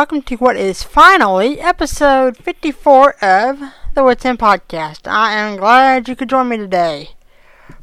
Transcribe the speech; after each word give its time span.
welcome 0.00 0.22
to 0.22 0.34
what 0.36 0.56
is 0.56 0.82
finally 0.82 1.60
episode 1.60 2.34
54 2.34 3.22
of 3.22 3.60
the 3.94 4.02
Whit's 4.02 4.24
End 4.24 4.38
podcast. 4.38 5.06
I 5.06 5.34
am 5.34 5.58
glad 5.58 6.08
you 6.08 6.16
could 6.16 6.30
join 6.30 6.48
me 6.48 6.56
today. 6.56 7.10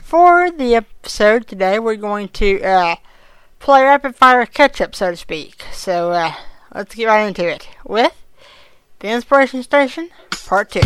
For 0.01 0.49
the 0.49 0.73
episode 0.73 1.45
today, 1.45 1.77
we're 1.77 1.95
going 1.95 2.29
to 2.29 2.59
uh, 2.63 2.95
play 3.59 3.83
rapid 3.83 4.15
fire 4.15 4.47
catch 4.47 4.81
up, 4.81 4.95
so 4.95 5.11
to 5.11 5.15
speak. 5.15 5.63
So 5.71 6.09
uh, 6.09 6.33
let's 6.73 6.95
get 6.95 7.05
right 7.05 7.27
into 7.27 7.47
it 7.47 7.69
with 7.85 8.15
the 8.97 9.09
Inspiration 9.09 9.61
Station 9.61 10.09
Part 10.47 10.71
2. 10.71 10.81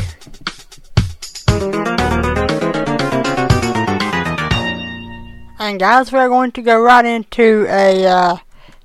And 5.59 5.79
guys, 5.79 6.11
we're 6.11 6.27
going 6.27 6.51
to 6.51 6.61
go 6.61 6.77
right 6.77 7.05
into 7.05 7.67
a 7.69 8.05
uh, 8.05 8.37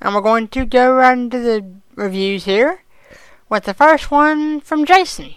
And 0.00 0.14
we're 0.14 0.20
going 0.20 0.48
to 0.48 0.66
go 0.66 0.92
right 0.92 1.16
into 1.16 1.38
the 1.38 1.64
reviews 1.94 2.44
here 2.44 2.82
with 3.48 3.64
the 3.64 3.74
first 3.74 4.10
one 4.10 4.60
from 4.60 4.84
Jason 4.84 5.34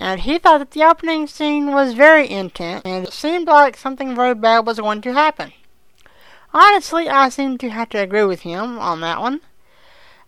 and 0.00 0.20
he 0.20 0.38
thought 0.38 0.58
that 0.58 0.70
the 0.70 0.82
opening 0.82 1.26
scene 1.26 1.72
was 1.72 1.92
very 1.92 2.28
intense, 2.28 2.80
and 2.86 3.06
it 3.06 3.12
seemed 3.12 3.46
like 3.46 3.76
something 3.76 4.16
very 4.16 4.34
bad 4.34 4.66
was 4.66 4.80
going 4.80 5.02
to 5.02 5.12
happen. 5.12 5.52
Honestly, 6.54 7.10
I 7.10 7.28
seem 7.28 7.58
to 7.58 7.68
have 7.68 7.90
to 7.90 7.98
agree 7.98 8.24
with 8.24 8.40
him 8.40 8.78
on 8.78 9.02
that 9.02 9.20
one, 9.20 9.42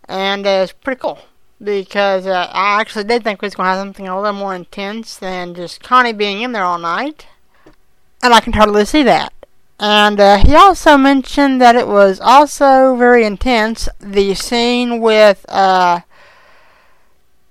and 0.07 0.45
uh, 0.45 0.61
it's 0.63 0.73
pretty 0.73 1.01
cool 1.01 1.19
because 1.61 2.27
uh, 2.27 2.51
I 2.51 2.79
actually 2.79 3.05
did 3.05 3.23
think 3.23 3.41
we 3.41 3.47
was 3.47 3.55
going 3.55 3.65
to 3.65 3.71
have 3.71 3.79
something 3.79 4.07
a 4.07 4.15
little 4.15 4.33
more 4.33 4.53
intense 4.53 5.17
than 5.17 5.55
just 5.55 5.81
Connie 5.81 6.13
being 6.13 6.41
in 6.41 6.51
there 6.51 6.63
all 6.63 6.77
night, 6.77 7.25
and 8.21 8.31
I 8.31 8.41
can 8.41 8.53
totally 8.53 8.85
see 8.85 9.01
that. 9.01 9.33
And 9.79 10.19
uh, 10.19 10.37
he 10.37 10.53
also 10.53 10.97
mentioned 10.97 11.59
that 11.61 11.75
it 11.75 11.87
was 11.87 12.19
also 12.19 12.95
very 12.95 13.25
intense 13.25 13.89
the 13.99 14.35
scene 14.35 15.01
with 15.01 15.47
uh, 15.49 16.01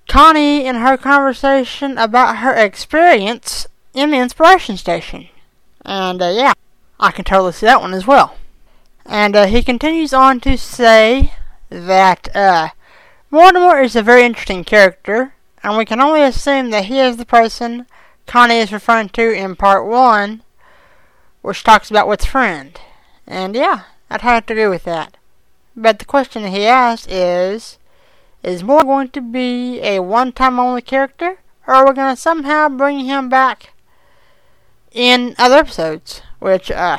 Connie 0.08 0.66
in 0.66 0.76
her 0.76 0.96
conversation 0.96 1.96
about 1.98 2.38
her 2.38 2.54
experience 2.54 3.66
in 3.94 4.10
the 4.10 4.18
Inspiration 4.18 4.76
Station. 4.76 5.28
And 5.84 6.22
uh, 6.22 6.28
yeah, 6.28 6.52
I 7.00 7.10
can 7.10 7.24
totally 7.24 7.52
see 7.52 7.66
that 7.66 7.80
one 7.80 7.94
as 7.94 8.06
well. 8.06 8.36
And 9.06 9.34
uh, 9.34 9.46
he 9.46 9.62
continues 9.62 10.12
on 10.12 10.40
to 10.40 10.56
say 10.56 11.32
that 11.68 12.34
uh, 12.36 12.68
Mortimer 13.30 13.80
is 13.80 13.96
a 13.96 14.02
very 14.02 14.24
interesting 14.24 14.64
character, 14.64 15.34
and 15.62 15.76
we 15.76 15.84
can 15.84 16.00
only 16.00 16.22
assume 16.22 16.70
that 16.70 16.84
he 16.84 17.00
is 17.00 17.16
the 17.16 17.24
person 17.24 17.86
Connie 18.26 18.58
is 18.58 18.72
referring 18.72 19.08
to 19.10 19.32
in 19.32 19.56
part 19.56 19.86
one, 19.86 20.42
which 21.42 21.64
talks 21.64 21.90
about 21.90 22.06
Whit's 22.06 22.24
friend. 22.24 22.78
And 23.26 23.54
yeah, 23.54 23.82
I'd 24.10 24.20
have 24.20 24.46
to 24.46 24.52
agree 24.52 24.68
with 24.68 24.84
that. 24.84 25.16
But 25.76 25.98
the 25.98 26.04
question 26.04 26.46
he 26.46 26.66
asked 26.66 27.10
is 27.10 27.78
is 28.42 28.62
more 28.62 28.82
going 28.82 29.08
to 29.10 29.20
be 29.20 29.80
a 29.82 30.00
one 30.00 30.32
time 30.32 30.58
only 30.58 30.82
character, 30.82 31.38
or 31.66 31.74
are 31.74 31.88
we 31.88 31.94
going 31.94 32.14
to 32.14 32.20
somehow 32.20 32.68
bring 32.68 33.00
him 33.00 33.28
back 33.28 33.72
in 34.90 35.34
other 35.38 35.56
episodes? 35.56 36.22
Which, 36.38 36.70
uh, 36.70 36.98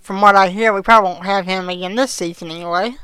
from 0.00 0.20
what 0.20 0.36
I 0.36 0.48
hear, 0.48 0.72
we 0.72 0.82
probably 0.82 1.10
won't 1.10 1.24
have 1.24 1.46
him 1.46 1.68
again 1.68 1.96
this 1.96 2.12
season 2.12 2.50
anyway. 2.50 2.96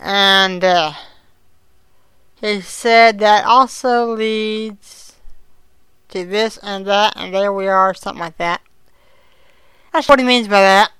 And, 0.00 0.64
uh, 0.64 0.92
he 2.40 2.60
said 2.60 3.18
that 3.18 3.44
also 3.44 4.14
leads 4.14 5.16
to 6.08 6.24
this 6.24 6.56
and 6.58 6.86
that, 6.86 7.14
and 7.16 7.34
there 7.34 7.52
we 7.52 7.66
are, 7.66 7.94
something 7.94 8.20
like 8.20 8.38
that. 8.38 8.60
That's 9.92 10.08
what 10.08 10.18
he 10.18 10.24
means 10.24 10.48
by 10.48 10.60
that. 10.60 10.92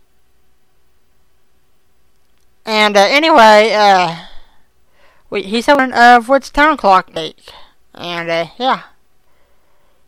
And, 2.67 2.97
uh, 2.97 3.07
anyway, 3.09 3.73
uh, 3.73 4.28
he 5.31 5.61
said 5.61 5.75
one 5.75 5.93
of 5.93 6.29
what's 6.29 6.51
town 6.51 6.77
clock 6.77 7.13
date. 7.13 7.53
And, 7.95 8.31
uh, 8.31 8.47
yeah. 8.59 8.83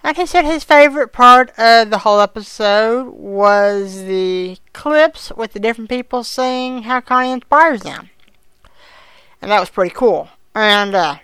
And 0.03 0.16
he 0.16 0.25
said 0.25 0.44
his 0.47 0.64
favorite 0.64 1.12
part 1.12 1.50
of 1.58 1.91
the 1.91 1.98
whole 1.98 2.20
episode 2.20 3.10
was 3.12 4.04
the 4.04 4.56
clips 4.72 5.30
with 5.36 5.53
the 5.53 5.60
different 5.60 5.91
people 5.91 6.25
saying 6.25 6.84
how 6.84 7.00
Connie 7.03 7.32
inspires 7.32 7.82
them. 7.82 8.09
And 9.42 9.50
that 9.50 9.60
was 9.60 9.69
pretty 9.69 9.94
cool. 9.94 10.30
And, 10.54 10.94
uh, 10.94 11.16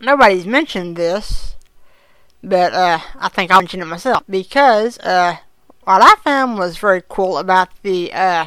nobody's 0.00 0.46
mentioned 0.46 0.96
this, 0.96 1.56
but, 2.42 2.72
uh, 2.72 3.00
I 3.16 3.28
think 3.28 3.50
I'll 3.50 3.60
mention 3.60 3.82
it 3.82 3.86
myself. 3.86 4.22
Because, 4.28 4.98
uh, 5.00 5.36
what 5.84 6.02
I 6.02 6.14
found 6.22 6.58
was 6.58 6.78
very 6.78 7.02
cool 7.06 7.36
about 7.36 7.68
the, 7.82 8.12
uh, 8.14 8.46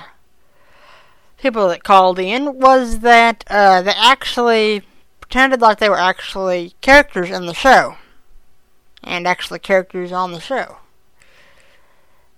people 1.42 1.68
that 1.70 1.84
called 1.84 2.20
in 2.20 2.60
was 2.60 3.00
that 3.00 3.44
uh, 3.50 3.82
they 3.82 3.92
actually 3.92 4.84
pretended 5.22 5.62
like 5.62 5.80
they 5.80 5.90
were 5.90 5.98
actually 5.98 6.74
characters 6.82 7.30
in 7.30 7.46
the 7.46 7.54
show 7.54 7.96
and 9.04 9.28
actually 9.28 9.60
characters 9.60 10.12
on 10.12 10.32
the 10.32 10.40
show. 10.40 10.78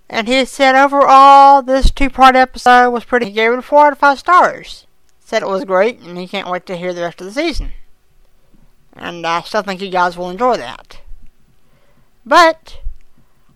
And 0.09 0.27
he 0.27 0.43
said 0.45 0.75
overall 0.75 1.61
this 1.61 1.89
two 1.89 2.09
part 2.09 2.35
episode 2.35 2.91
was 2.91 3.05
pretty 3.05 3.27
he 3.27 3.31
gave 3.31 3.51
it 3.53 3.63
four 3.63 3.87
out 3.87 3.93
of 3.93 3.99
five 3.99 4.19
stars. 4.19 4.85
Said 5.19 5.41
it 5.41 5.47
was 5.47 5.63
great 5.63 5.99
and 5.99 6.17
he 6.17 6.27
can't 6.27 6.49
wait 6.49 6.65
to 6.65 6.77
hear 6.77 6.93
the 6.93 7.01
rest 7.01 7.21
of 7.21 7.27
the 7.27 7.33
season. 7.33 7.71
And 8.93 9.25
I 9.25 9.41
still 9.41 9.61
think 9.61 9.81
you 9.81 9.89
guys 9.89 10.17
will 10.17 10.29
enjoy 10.29 10.57
that. 10.57 10.99
But 12.25 12.79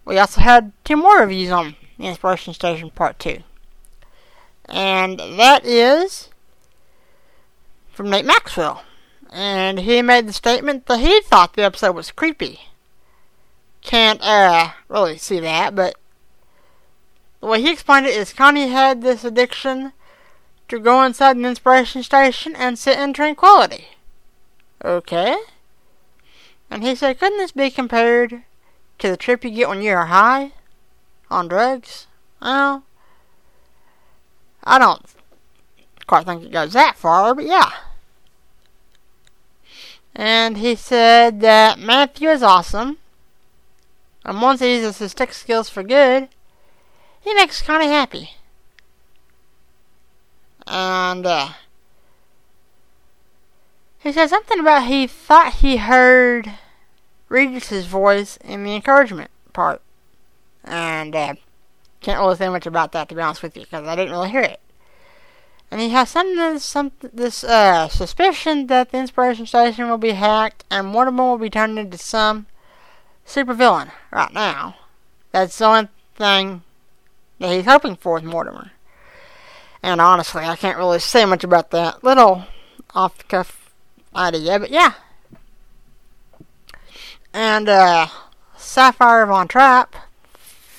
we 0.06 0.18
also 0.18 0.42
had 0.42 0.72
two 0.86 0.96
more 0.96 1.20
reviews 1.20 1.52
on 1.52 1.76
the 1.98 2.06
Inspiration 2.06 2.54
Station 2.54 2.90
Part 2.90 3.20
2 3.20 3.44
and 4.68 5.20
that 5.20 5.66
is 5.66 6.30
from 7.92 8.10
Nate 8.10 8.26
Maxwell. 8.26 8.84
And 9.32 9.80
he 9.80 10.02
made 10.02 10.28
the 10.28 10.34
statement 10.34 10.86
that 10.86 11.00
he 11.00 11.22
thought 11.22 11.54
the 11.54 11.64
episode 11.64 11.96
was 11.96 12.12
creepy. 12.12 12.62
Can't 13.82 14.22
uh 14.22 14.70
really 14.88 15.18
see 15.18 15.40
that, 15.40 15.76
but 15.76 15.96
the 17.40 17.48
way 17.48 17.62
he 17.62 17.72
explained 17.72 18.08
it 18.08 18.16
is 18.16 18.34
Connie 18.34 18.70
had 18.70 19.02
this 19.02 19.24
addiction 19.24 19.94
to 20.68 20.80
go 20.80 21.04
inside 21.04 21.36
an 21.36 21.46
inspiration 21.46 22.02
station 22.02 22.56
and 22.56 22.80
sit 22.80 22.98
in 22.98 23.14
tranquility. 23.14 23.90
Okay. 24.84 25.36
And 26.70 26.84
he 26.84 26.96
said, 26.96 27.20
couldn't 27.20 27.38
this 27.38 27.52
be 27.52 27.70
compared 27.70 28.44
to 29.00 29.10
the 29.10 29.18
trip 29.18 29.44
you 29.44 29.52
get 29.52 29.70
when 29.70 29.82
you're 29.82 30.06
high 30.06 30.54
on 31.30 31.48
drugs? 31.48 32.08
Well, 32.42 32.84
I 34.66 34.80
don't 34.80 35.02
quite 36.08 36.26
think 36.26 36.44
it 36.44 36.52
goes 36.52 36.74
that 36.74 36.98
far, 36.98 37.36
but 37.36 37.46
yeah. 37.46 37.72
And 40.16 40.58
he 40.58 40.76
said 40.76 41.42
that 41.42 41.78
Matthew 41.78 42.30
is 42.30 42.42
awesome. 42.42 42.98
And 44.24 44.42
once 44.42 44.62
he 44.62 44.76
uses 44.76 44.98
his 44.98 45.14
tech 45.14 45.34
skills 45.34 45.70
for 45.70 45.84
good, 45.84 46.30
he 47.22 47.34
makes 47.34 47.62
Connie 47.62 47.88
happy. 47.88 48.32
And, 50.66 51.26
uh, 51.26 51.50
he 54.00 54.12
said 54.12 54.30
something 54.30 54.60
about 54.60 54.86
he 54.86 55.06
thought 55.06 55.56
he 55.56 55.78
heard 55.78 56.54
Regis's 57.30 57.86
voice 57.86 58.38
in 58.38 58.64
the 58.64 58.76
encouragement 58.76 59.32
part. 59.54 59.82
And, 60.64 61.16
uh, 61.16 61.36
can't 62.06 62.20
really 62.20 62.36
say 62.36 62.50
much 62.50 62.68
about 62.68 62.92
that 62.92 63.10
to 63.10 63.16
be 63.16 63.22
honest 63.22 63.42
with 63.42 63.58
you, 63.58 63.64
because 63.64 63.88
I 63.88 63.96
didn't 63.96 64.12
really 64.12 64.30
hear 64.30 64.42
it. 64.42 64.62
And 65.72 65.82
he 65.82 65.90
has 65.90 66.10
some 66.10 66.60
some 66.60 66.92
this 67.02 67.44
uh, 67.44 67.90
suspicion 67.90 68.68
that 68.68 68.92
the 68.92 69.00
Inspiration 69.00 69.48
Station 69.48 69.90
will 69.90 69.98
be 69.98 70.12
hacked 70.12 70.64
and 70.70 70.88
Mortimer 70.88 71.24
will 71.24 71.38
be 71.40 71.50
turned 71.50 71.80
into 71.80 71.98
some 71.98 72.46
supervillain 73.26 73.92
right 74.12 74.32
now. 74.32 74.76
That's 75.32 75.58
the 75.58 75.66
only 75.66 75.90
thing 76.16 76.62
that 77.40 77.54
he's 77.54 77.66
hoping 77.66 77.96
for 77.96 78.14
with 78.14 78.24
Mortimer. 78.24 78.72
And 79.82 80.00
honestly, 80.00 80.44
I 80.44 80.56
can't 80.56 80.78
really 80.78 81.00
say 81.00 81.26
much 81.26 81.44
about 81.44 81.72
that 81.72 82.04
little 82.04 82.46
off 82.94 83.18
the 83.18 83.24
cuff 83.24 83.74
idea, 84.16 84.60
but 84.60 84.70
yeah. 84.70 84.94
And 87.34 87.68
uh, 87.68 88.08
Sapphire 88.56 89.26
Von 89.26 89.48
Trapp 89.48 89.96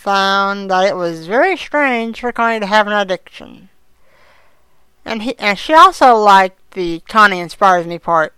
found 0.07 0.71
that 0.71 0.87
it 0.87 0.95
was 0.95 1.27
very 1.27 1.57
strange 1.57 2.21
for 2.21 2.31
Connie 2.31 2.61
to 2.61 2.67
have 2.67 2.87
an 2.87 2.93
addiction. 2.93 3.69
And 5.05 5.25
he 5.25 5.37
and 5.37 5.59
she 5.59 5.75
also 5.75 6.15
liked 6.15 6.75
the 6.75 7.01
Connie 7.09 7.41
inspires 7.41 7.89
me 7.89 7.99
part. 7.99 8.33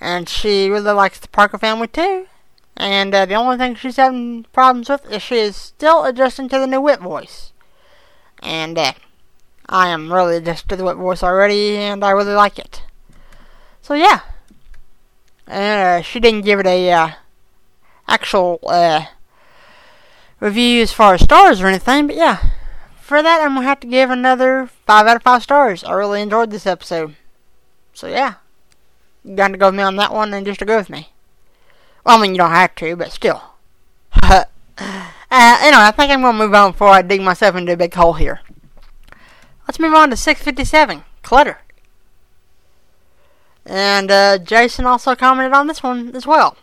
And 0.00 0.30
she 0.30 0.70
really 0.70 0.92
likes 0.92 1.20
the 1.20 1.28
Parker 1.28 1.58
family 1.58 1.88
too. 1.88 2.26
And 2.74 3.14
uh, 3.14 3.26
the 3.26 3.34
only 3.34 3.58
thing 3.58 3.74
she's 3.74 3.96
having 3.96 4.46
problems 4.54 4.88
with 4.88 5.04
is 5.12 5.20
she 5.20 5.36
is 5.36 5.56
still 5.56 6.06
adjusting 6.06 6.48
to 6.48 6.58
the 6.58 6.66
new 6.66 6.80
Whit 6.80 7.00
voice. 7.00 7.52
And 8.42 8.78
uh, 8.78 8.94
I 9.68 9.88
am 9.88 10.10
really 10.10 10.36
adjusted 10.36 10.70
to 10.70 10.76
the 10.76 10.84
Whit 10.84 10.96
voice 10.96 11.22
already, 11.22 11.76
and 11.76 12.02
I 12.02 12.12
really 12.12 12.32
like 12.32 12.58
it. 12.58 12.82
So 13.82 13.92
yeah. 13.92 14.20
Uh, 15.46 16.00
she 16.00 16.18
didn't 16.18 16.46
give 16.46 16.60
it 16.60 16.66
a 16.66 16.90
uh, 16.92 17.10
actual 18.06 18.60
uh, 18.66 19.04
review 20.40 20.82
as 20.82 20.92
far 20.92 21.14
as 21.14 21.22
stars 21.22 21.60
or 21.60 21.66
anything, 21.66 22.06
but 22.06 22.16
yeah. 22.16 22.50
For 23.00 23.22
that, 23.22 23.40
I'm 23.40 23.54
gonna 23.54 23.66
have 23.66 23.80
to 23.80 23.86
give 23.86 24.10
another 24.10 24.68
five 24.86 25.06
out 25.06 25.16
of 25.16 25.22
five 25.22 25.42
stars. 25.42 25.82
I 25.82 25.92
really 25.92 26.20
enjoyed 26.20 26.50
this 26.50 26.66
episode. 26.66 27.16
So 27.94 28.06
yeah, 28.06 28.34
you 29.24 29.34
got 29.34 29.48
to 29.48 29.56
go 29.56 29.68
with 29.68 29.76
me 29.76 29.82
on 29.82 29.96
that 29.96 30.12
one 30.12 30.32
and 30.34 30.46
just 30.46 30.62
agree 30.62 30.76
with 30.76 30.90
me. 30.90 31.10
Well, 32.04 32.18
I 32.18 32.22
mean, 32.22 32.32
you 32.32 32.38
don't 32.38 32.50
have 32.50 32.74
to, 32.76 32.96
but 32.96 33.12
still. 33.12 33.42
uh, 34.22 34.44
anyway, 34.78 35.02
I 35.30 35.92
think 35.96 36.10
I'm 36.12 36.22
gonna 36.22 36.38
move 36.38 36.54
on 36.54 36.72
before 36.72 36.88
I 36.88 37.02
dig 37.02 37.22
myself 37.22 37.56
into 37.56 37.72
a 37.72 37.76
big 37.76 37.94
hole 37.94 38.14
here. 38.14 38.40
Let's 39.66 39.78
move 39.78 39.94
on 39.94 40.10
to 40.10 40.16
657, 40.16 41.04
Clutter. 41.22 41.58
And 43.66 44.10
uh, 44.10 44.38
Jason 44.38 44.86
also 44.86 45.14
commented 45.14 45.52
on 45.52 45.66
this 45.66 45.82
one 45.82 46.14
as 46.16 46.26
well. 46.26 46.56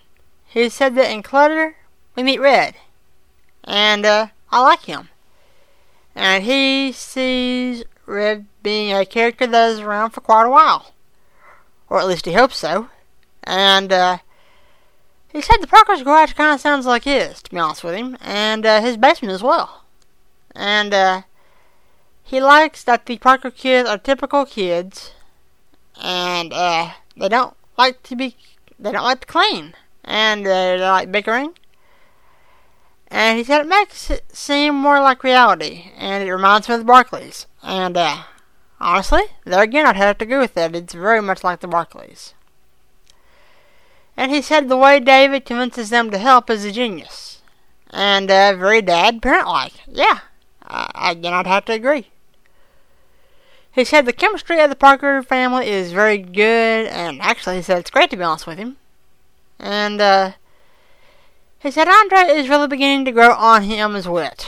He 0.46 0.70
said 0.70 0.96
that 0.96 1.12
in 1.12 1.22
Clutter, 1.22 1.76
we 2.16 2.24
meet 2.24 2.40
Red. 2.40 2.76
And 3.66 4.06
uh, 4.06 4.28
I 4.52 4.62
like 4.62 4.84
him. 4.84 5.10
And 6.16 6.44
he 6.44 6.92
sees 6.92 7.84
Red 8.06 8.46
being 8.64 8.94
a 8.94 9.06
character 9.06 9.48
that 9.48 9.72
is 9.72 9.80
around 9.80 10.12
for 10.12 10.22
quite 10.22 10.46
a 10.46 10.50
while. 10.50 10.94
Or 11.90 12.00
at 12.00 12.08
least 12.08 12.26
he 12.26 12.34
hopes 12.34 12.58
so. 12.58 12.90
And 13.44 13.92
uh, 13.92 14.20
he 15.28 15.42
said 15.42 15.58
the 15.60 15.68
Parker's 15.68 16.04
garage 16.04 16.34
kind 16.34 16.54
of 16.54 16.62
sounds 16.62 16.86
like 16.86 17.04
his, 17.04 17.42
to 17.44 17.50
be 17.50 17.58
honest 17.58 17.84
with 17.84 17.96
him. 17.96 18.18
And 18.22 18.66
uh, 18.66 18.82
his 18.82 18.98
basement 18.98 19.34
as 19.34 19.44
well. 19.44 19.84
And 20.56 20.94
uh, 20.94 21.22
he 22.24 22.40
likes 22.40 22.84
that 22.84 23.06
the 23.06 23.18
Parker 23.18 23.52
kids 23.52 23.90
are 23.90 23.98
typical 23.98 24.46
kids. 24.46 25.12
And 26.02 26.54
uh, 26.54 26.92
they 27.18 27.30
don't 27.30 27.56
like 27.78 28.04
to 28.04 28.16
be, 28.16 28.36
they 28.80 28.92
don't 28.92 29.04
like 29.04 29.22
to 29.22 29.28
clean. 29.28 29.74
And 30.04 30.46
uh, 30.46 30.78
they 30.78 30.80
like 30.80 31.12
bickering 31.12 31.56
and 33.08 33.38
he 33.38 33.44
said 33.44 33.62
it 33.62 33.68
makes 33.68 34.10
it 34.10 34.36
seem 34.36 34.76
more 34.76 35.00
like 35.00 35.24
reality, 35.24 35.92
and 35.98 36.24
it 36.24 36.32
reminds 36.32 36.68
me 36.68 36.76
of 36.76 36.82
the 36.82 36.86
Barclays. 36.86 37.46
And, 37.64 37.98
uh, 37.98 38.24
honestly, 38.80 39.24
there 39.46 39.62
again, 39.62 39.86
I'd 39.86 39.96
have 39.96 40.18
to 40.20 40.26
agree 40.26 40.38
with 40.38 40.54
that. 40.56 40.76
It's 40.76 40.94
very 40.94 41.22
much 41.22 41.44
like 41.44 41.60
the 41.60 41.68
Barclays. 41.68 42.34
And 44.18 44.32
he 44.32 44.42
said 44.42 44.70
the 44.70 44.78
way 44.78 45.00
David 45.00 45.46
convinces 45.46 45.90
them 45.90 46.10
to 46.12 46.18
help 46.18 46.50
is 46.50 46.64
a 46.64 46.72
genius. 46.72 47.42
And, 47.90 48.30
uh, 48.32 48.56
very 48.56 48.82
dad 48.82 49.22
parent 49.22 49.48
like. 49.48 49.74
Yeah, 49.88 50.20
uh, 50.68 50.88
again, 50.96 51.34
I'd 51.34 51.48
have 51.48 51.66
to 51.66 51.74
agree. 51.74 52.10
He 53.72 53.84
said 53.84 54.06
the 54.06 54.14
chemistry 54.14 54.62
of 54.62 54.70
the 54.70 54.76
Parker 54.76 55.22
family 55.22 55.68
is 55.68 55.92
very 55.92 56.18
good, 56.18 56.88
and 56.88 57.22
actually, 57.22 57.58
he 57.58 57.62
said 57.62 57.80
it's 57.80 57.92
great 57.92 58.10
to 58.12 58.18
be 58.18 58.24
honest 58.24 58.48
with 58.48 58.58
him. 58.58 58.78
And, 59.60 60.00
uh, 60.00 60.32
he 61.66 61.72
said 61.72 61.88
Andre 61.88 62.20
is 62.20 62.48
really 62.48 62.68
beginning 62.68 63.06
to 63.06 63.12
grow 63.12 63.34
on 63.34 63.64
him 63.64 63.96
as 63.96 64.08
Whit. 64.08 64.48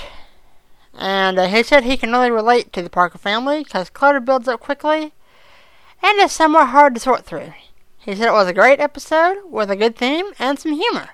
And 0.93 1.39
uh, 1.39 1.47
he 1.47 1.63
said 1.63 1.83
he 1.83 1.97
can 1.97 2.11
really 2.11 2.29
relate 2.29 2.71
to 2.73 2.83
the 2.83 2.91
Parker 2.91 3.17
family 3.17 3.63
because 3.63 3.89
clutter 3.89 4.19
builds 4.19 4.47
up 4.47 4.59
quickly 4.59 5.13
and 6.03 6.19
is 6.19 6.31
somewhat 6.31 6.67
hard 6.67 6.93
to 6.93 7.01
sort 7.01 7.25
through. 7.25 7.53
He 7.97 8.13
said 8.13 8.27
it 8.27 8.33
was 8.33 8.47
a 8.47 8.53
great 8.53 8.79
episode 8.79 9.37
with 9.49 9.71
a 9.71 9.75
good 9.75 9.95
theme 9.95 10.27
and 10.37 10.59
some 10.59 10.73
humor. 10.73 11.09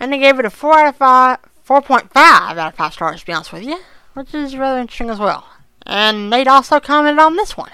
And 0.00 0.12
he 0.12 0.18
gave 0.18 0.40
it 0.40 0.44
a 0.44 0.50
4 0.50 0.78
out 0.80 0.88
of 0.88 0.96
5, 0.96 1.38
4.5 1.64 2.10
out 2.16 2.58
of 2.58 2.74
5 2.74 2.92
stars, 2.92 3.20
to 3.20 3.26
be 3.26 3.32
honest 3.32 3.52
with 3.52 3.62
you, 3.62 3.78
which 4.14 4.34
is 4.34 4.56
rather 4.56 4.80
interesting 4.80 5.10
as 5.10 5.20
well. 5.20 5.48
And 5.86 6.28
Nate 6.28 6.48
also 6.48 6.80
commented 6.80 7.20
on 7.20 7.36
this 7.36 7.56
one. 7.56 7.70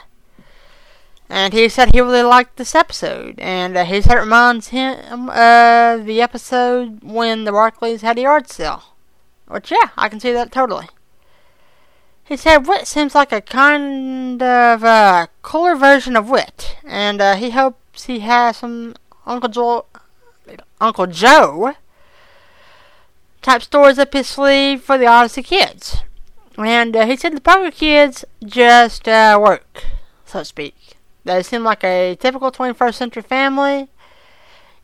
And 1.28 1.54
he 1.54 1.68
said 1.68 1.94
he 1.94 2.00
really 2.00 2.22
liked 2.22 2.56
this 2.56 2.74
episode, 2.74 3.38
and 3.38 3.76
uh, 3.76 3.84
he 3.84 4.02
said 4.02 4.18
it 4.18 4.20
reminds 4.20 4.68
him 4.68 5.28
of 5.28 5.28
uh, 5.30 5.96
the 6.04 6.20
episode 6.20 7.02
when 7.02 7.44
the 7.44 7.52
Barclays 7.52 8.02
had 8.02 8.18
a 8.18 8.22
yard 8.22 8.48
sale. 8.48 8.82
Which, 9.48 9.70
yeah, 9.70 9.90
I 9.96 10.08
can 10.08 10.20
see 10.20 10.32
that 10.32 10.52
totally. 10.52 10.88
He 12.24 12.36
said 12.36 12.66
Whit 12.66 12.86
seems 12.86 13.14
like 13.14 13.32
a 13.32 13.40
kind 13.40 14.42
of 14.42 14.82
uh, 14.82 15.26
cooler 15.42 15.76
version 15.76 16.16
of 16.16 16.30
wit, 16.30 16.76
and 16.84 17.20
uh, 17.20 17.36
he 17.36 17.50
hopes 17.50 18.04
he 18.04 18.20
has 18.20 18.58
some 18.58 18.94
Uncle 19.26 19.50
Joe, 19.50 19.86
Uncle 20.80 21.06
Joe 21.06 21.74
type 23.42 23.62
stories 23.62 23.98
up 23.98 24.12
his 24.12 24.26
sleeve 24.26 24.82
for 24.82 24.96
the 24.96 25.06
Odyssey 25.06 25.42
kids. 25.42 25.98
And 26.56 26.96
uh, 26.96 27.06
he 27.06 27.16
said 27.16 27.36
the 27.36 27.40
Parker 27.40 27.70
kids 27.70 28.24
just 28.44 29.06
uh, 29.06 29.38
work, 29.42 29.84
so 30.24 30.38
to 30.38 30.44
speak. 30.44 30.74
They 31.24 31.42
seem 31.42 31.64
like 31.64 31.82
a 31.82 32.16
typical 32.20 32.52
21st 32.52 32.94
century 32.94 33.22
family, 33.22 33.88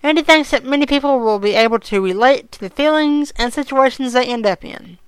and 0.03 0.17
he 0.17 0.25
thinks 0.25 0.51
that 0.51 0.65
many 0.65 0.87
people 0.87 1.21
will 1.21 1.39
be 1.39 1.55
able 1.55 1.79
to 1.81 2.01
relate 2.01 2.51
to 2.53 2.61
the 2.61 2.71
feelings 2.71 3.33
and 3.37 3.53
situations 3.53 4.13
they 4.13 4.25
end 4.25 4.47
up 4.47 4.65
in. 4.65 4.99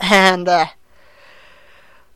And, 0.00 0.48
uh, 0.48 0.66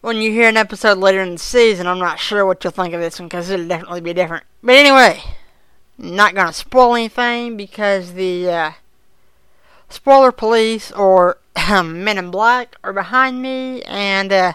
when 0.01 0.19
you 0.19 0.31
hear 0.31 0.49
an 0.49 0.57
episode 0.57 0.99
later 0.99 1.21
in 1.21 1.33
the 1.33 1.39
season, 1.39 1.87
I'm 1.87 1.99
not 1.99 2.19
sure 2.19 2.47
what 2.47 2.63
you'll 2.63 2.71
think 2.71 2.95
of 2.95 3.01
this 3.01 3.19
one 3.19 3.29
because 3.29 3.51
it'll 3.51 3.67
definitely 3.67 4.01
be 4.01 4.15
different. 4.15 4.45
But 4.63 4.77
anyway, 4.77 5.23
not 5.97 6.35
gonna 6.35 6.53
spoil 6.53 6.95
anything 6.95 7.57
because 7.57 8.13
the 8.13 8.51
uh, 8.51 8.71
spoiler 9.89 10.33
police 10.33 10.93
or 10.93 11.39
Men 11.69 12.19
in 12.19 12.31
Black 12.31 12.77
are 12.85 12.93
behind 12.93 13.43
me, 13.43 13.83
and 13.83 14.33
uh, 14.33 14.53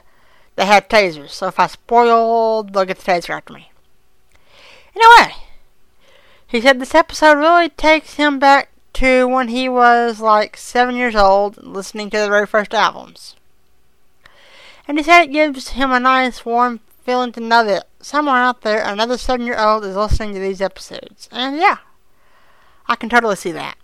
they 0.56 0.66
had 0.66 0.90
tasers, 0.90 1.32
so 1.32 1.48
if 1.48 1.60
I 1.60 1.68
spoil, 1.68 2.64
they'll 2.64 2.86
get 2.86 2.98
the 3.00 3.12
taser 3.12 3.32
after 3.32 3.54
me. 3.54 3.72
Anyway, 4.96 5.36
he 6.48 6.62
said 6.62 6.80
this 6.80 6.94
episode 6.94 7.38
really 7.38 7.70
takes 7.70 8.16
him 8.16 8.38
back 8.40 8.70
to 8.94 9.28
when 9.28 9.48
he 9.48 9.68
was 9.68 10.20
like 10.20 10.56
seven 10.56 10.96
years 10.96 11.16
old, 11.16 11.58
listening 11.64 12.10
to 12.12 12.20
the 12.20 12.30
very 12.30 12.46
first 12.46 12.74
albums. 12.74 13.36
And 14.88 14.98
he 14.98 15.04
said 15.04 15.24
it 15.24 15.32
gives 15.32 15.70
him 15.70 15.92
a 15.92 16.00
nice 16.00 16.46
warm 16.46 16.80
feeling 17.04 17.32
to 17.34 17.40
know 17.40 17.66
that 17.66 17.88
somewhere 18.00 18.36
out 18.36 18.62
there, 18.62 18.84
another 18.84 19.18
seven 19.18 19.46
year 19.46 19.58
old 19.58 19.84
is 19.84 19.96
listening 19.96 20.34
to 20.34 20.40
these 20.40 20.62
episodes. 20.62 21.28
And 21.32 21.58
yeah, 21.58 21.78
I 22.88 22.96
can 22.96 23.10
totally 23.10 23.36
see 23.36 23.52
that. 23.52 23.78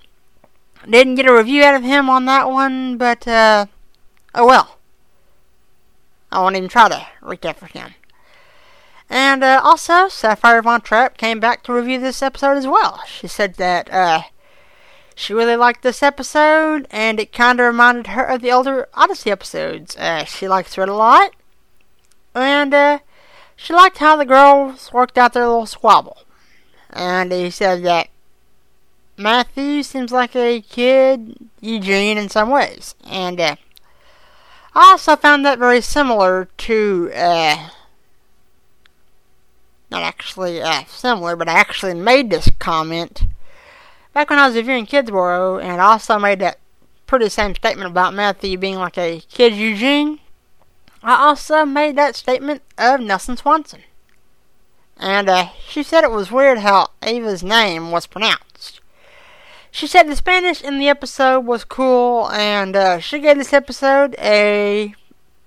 Didn't 0.88 1.16
get 1.16 1.28
a 1.28 1.34
review 1.34 1.64
out 1.64 1.76
of 1.76 1.84
him 1.84 2.10
on 2.10 2.26
that 2.26 2.50
one, 2.50 2.98
but 2.98 3.28
uh, 3.28 3.66
oh 4.36 4.46
well. 4.46 4.79
I 6.32 6.42
won't 6.42 6.56
even 6.56 6.70
try 6.70 6.90
to 6.90 7.06
reach 7.22 7.46
out 7.46 7.58
for 7.58 7.66
him. 7.66 7.94
And 9.10 9.44
uh, 9.44 9.62
also, 9.64 10.08
Sapphire 10.08 10.62
Von 10.62 10.82
Trapp 10.82 11.18
came 11.18 11.40
back 11.40 11.64
to 11.64 11.74
review 11.74 12.00
this 12.00 12.22
episode 12.22 12.58
as 12.58 12.68
well. 12.68 13.02
She 13.08 13.28
said 13.28 13.56
that 13.56 13.92
uh, 13.92 14.22
she 15.16 15.34
really 15.34 15.56
liked 15.56 15.82
this 15.82 16.04
episode, 16.04 16.88
and 16.92 17.20
it 17.20 17.34
kind 17.34 17.60
of 17.60 17.66
reminded 17.66 18.08
her 18.08 18.24
of 18.24 18.42
the 18.42 18.52
older 18.52 18.88
Odyssey 18.94 19.32
episodes. 19.32 19.98
Uh, 19.98 20.26
she 20.26 20.48
likes 20.48 20.78
it 20.78 20.88
a 20.88 20.94
lot, 20.94 21.32
and 22.36 22.74
uh, 22.74 23.00
she 23.56 23.74
liked 23.74 23.98
how 23.98 24.16
the 24.16 24.26
girls 24.26 24.94
worked 24.94 25.18
out 25.18 25.34
their 25.34 25.48
little 25.48 25.66
squabble. 25.66 26.20
And 26.92 27.32
he 27.32 27.50
said 27.50 27.84
that 27.84 28.10
Matthew 29.18 29.82
seems 29.84 30.12
like 30.12 30.36
a 30.36 30.62
kid 30.62 31.36
Eugene 31.62 32.18
in 32.18 32.30
some 32.30 32.50
ways, 32.50 32.94
and 33.04 33.42
uh, 33.42 33.56
I 34.80 34.92
also 34.92 35.18
found 35.18 35.46
that 35.46 35.60
very 35.60 35.82
similar 35.82 36.48
to, 36.60 37.12
uh, 37.14 37.70
not 39.92 40.04
actually 40.04 40.62
uh, 40.62 40.86
similar, 40.86 41.36
but 41.36 41.50
I 41.50 41.60
actually 41.60 41.96
made 41.96 42.30
this 42.30 42.50
comment 42.60 43.24
back 44.14 44.30
when 44.30 44.40
I 44.40 44.48
was 44.48 44.56
reviewing 44.56 44.86
Kidsborough, 44.86 45.62
and 45.62 45.82
I 45.82 45.86
also 45.86 46.18
made 46.18 46.40
that 46.40 46.60
pretty 47.08 47.28
same 47.28 47.56
statement 47.56 47.92
about 47.92 48.14
Matthew 48.14 48.58
being 48.58 48.78
like 48.78 48.98
a 48.98 49.22
kid 49.28 49.54
Eugene. 49.54 50.20
I 51.04 51.26
also 51.26 51.66
made 51.66 51.98
that 51.98 52.16
statement 52.16 52.62
of 52.78 53.02
Nelson 53.02 53.36
Swanson. 53.36 53.82
And 54.96 55.28
uh, 55.28 55.50
she 55.68 55.84
said 55.84 56.06
it 56.06 56.12
was 56.12 56.32
weird 56.32 56.60
how 56.60 56.92
Ava's 57.02 57.44
name 57.44 57.92
was 57.92 58.08
pronounced. 58.08 58.49
She 59.72 59.88
said 59.88 60.08
the 60.08 60.16
Spanish 60.16 60.62
in 60.62 60.80
the 60.80 60.90
episode 60.90 61.42
was 61.42 61.64
cool, 61.64 62.30
and 62.32 62.76
uh, 62.76 63.00
she 63.00 63.20
gave 63.20 63.38
this 63.38 63.54
episode 63.54 64.16
a 64.18 64.94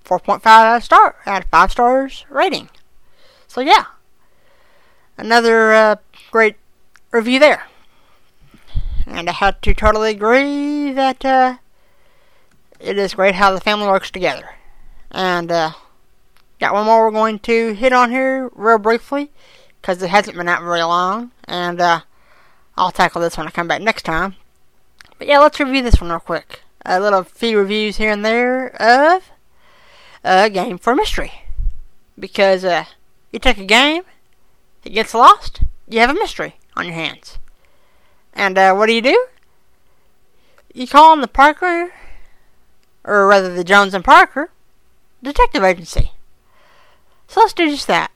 4.5 0.04 0.82
star 0.82 1.16
out 1.26 1.44
of 1.44 1.50
5 1.50 1.72
stars 1.72 2.24
rating. 2.30 2.70
So, 3.48 3.60
yeah, 3.60 3.86
another 5.18 5.72
uh, 5.72 5.96
great 6.30 6.56
review 7.10 7.38
there. 7.38 7.66
And 9.06 9.28
I 9.28 9.32
had 9.32 9.60
to 9.62 9.74
totally 9.74 10.10
agree 10.10 10.92
that 10.92 11.24
uh, 11.24 11.56
it 12.78 12.96
is 12.96 13.14
great 13.14 13.34
how 13.34 13.52
the 13.52 13.60
family 13.60 13.88
works 13.88 14.10
together. 14.10 14.50
And 15.10 15.50
uh, 15.50 15.72
got 16.60 16.74
one 16.74 16.86
more 16.86 17.04
we're 17.04 17.10
going 17.10 17.40
to 17.40 17.74
hit 17.74 17.92
on 17.92 18.10
here 18.10 18.50
real 18.54 18.78
briefly 18.78 19.30
because 19.80 20.00
it 20.00 20.10
hasn't 20.10 20.36
been 20.36 20.48
out 20.48 20.62
very 20.62 20.82
long. 20.82 21.32
And 21.44 21.80
uh, 21.80 22.00
I'll 22.76 22.90
tackle 22.90 23.20
this 23.20 23.36
when 23.36 23.46
I 23.46 23.50
come 23.50 23.68
back 23.68 23.82
next 23.82 24.02
time. 24.02 24.36
But 25.18 25.28
yeah, 25.28 25.38
let's 25.38 25.60
review 25.60 25.82
this 25.82 26.00
one 26.00 26.10
real 26.10 26.20
quick. 26.20 26.60
A 26.84 26.98
little 26.98 27.22
few 27.22 27.58
reviews 27.58 27.98
here 27.98 28.10
and 28.10 28.24
there 28.24 28.68
of 28.82 29.30
a 30.24 30.50
game 30.50 30.78
for 30.78 30.94
mystery. 30.94 31.32
Because 32.18 32.64
uh, 32.64 32.84
you 33.30 33.38
take 33.38 33.58
a 33.58 33.64
game, 33.64 34.02
it 34.84 34.90
gets 34.90 35.14
lost, 35.14 35.62
you 35.88 36.00
have 36.00 36.10
a 36.10 36.14
mystery 36.14 36.56
on 36.76 36.86
your 36.86 36.94
hands. 36.94 37.38
And 38.34 38.56
uh, 38.56 38.74
what 38.74 38.86
do 38.86 38.92
you 38.94 39.02
do? 39.02 39.26
You 40.74 40.86
call 40.86 41.12
on 41.12 41.20
the 41.20 41.28
Parker, 41.28 41.92
or 43.04 43.26
rather 43.26 43.54
the 43.54 43.64
Jones 43.64 43.94
and 43.94 44.04
Parker 44.04 44.50
Detective 45.22 45.62
Agency. 45.62 46.12
So 47.28 47.40
let's 47.40 47.52
do 47.52 47.70
just 47.70 47.86
that. 47.86 48.10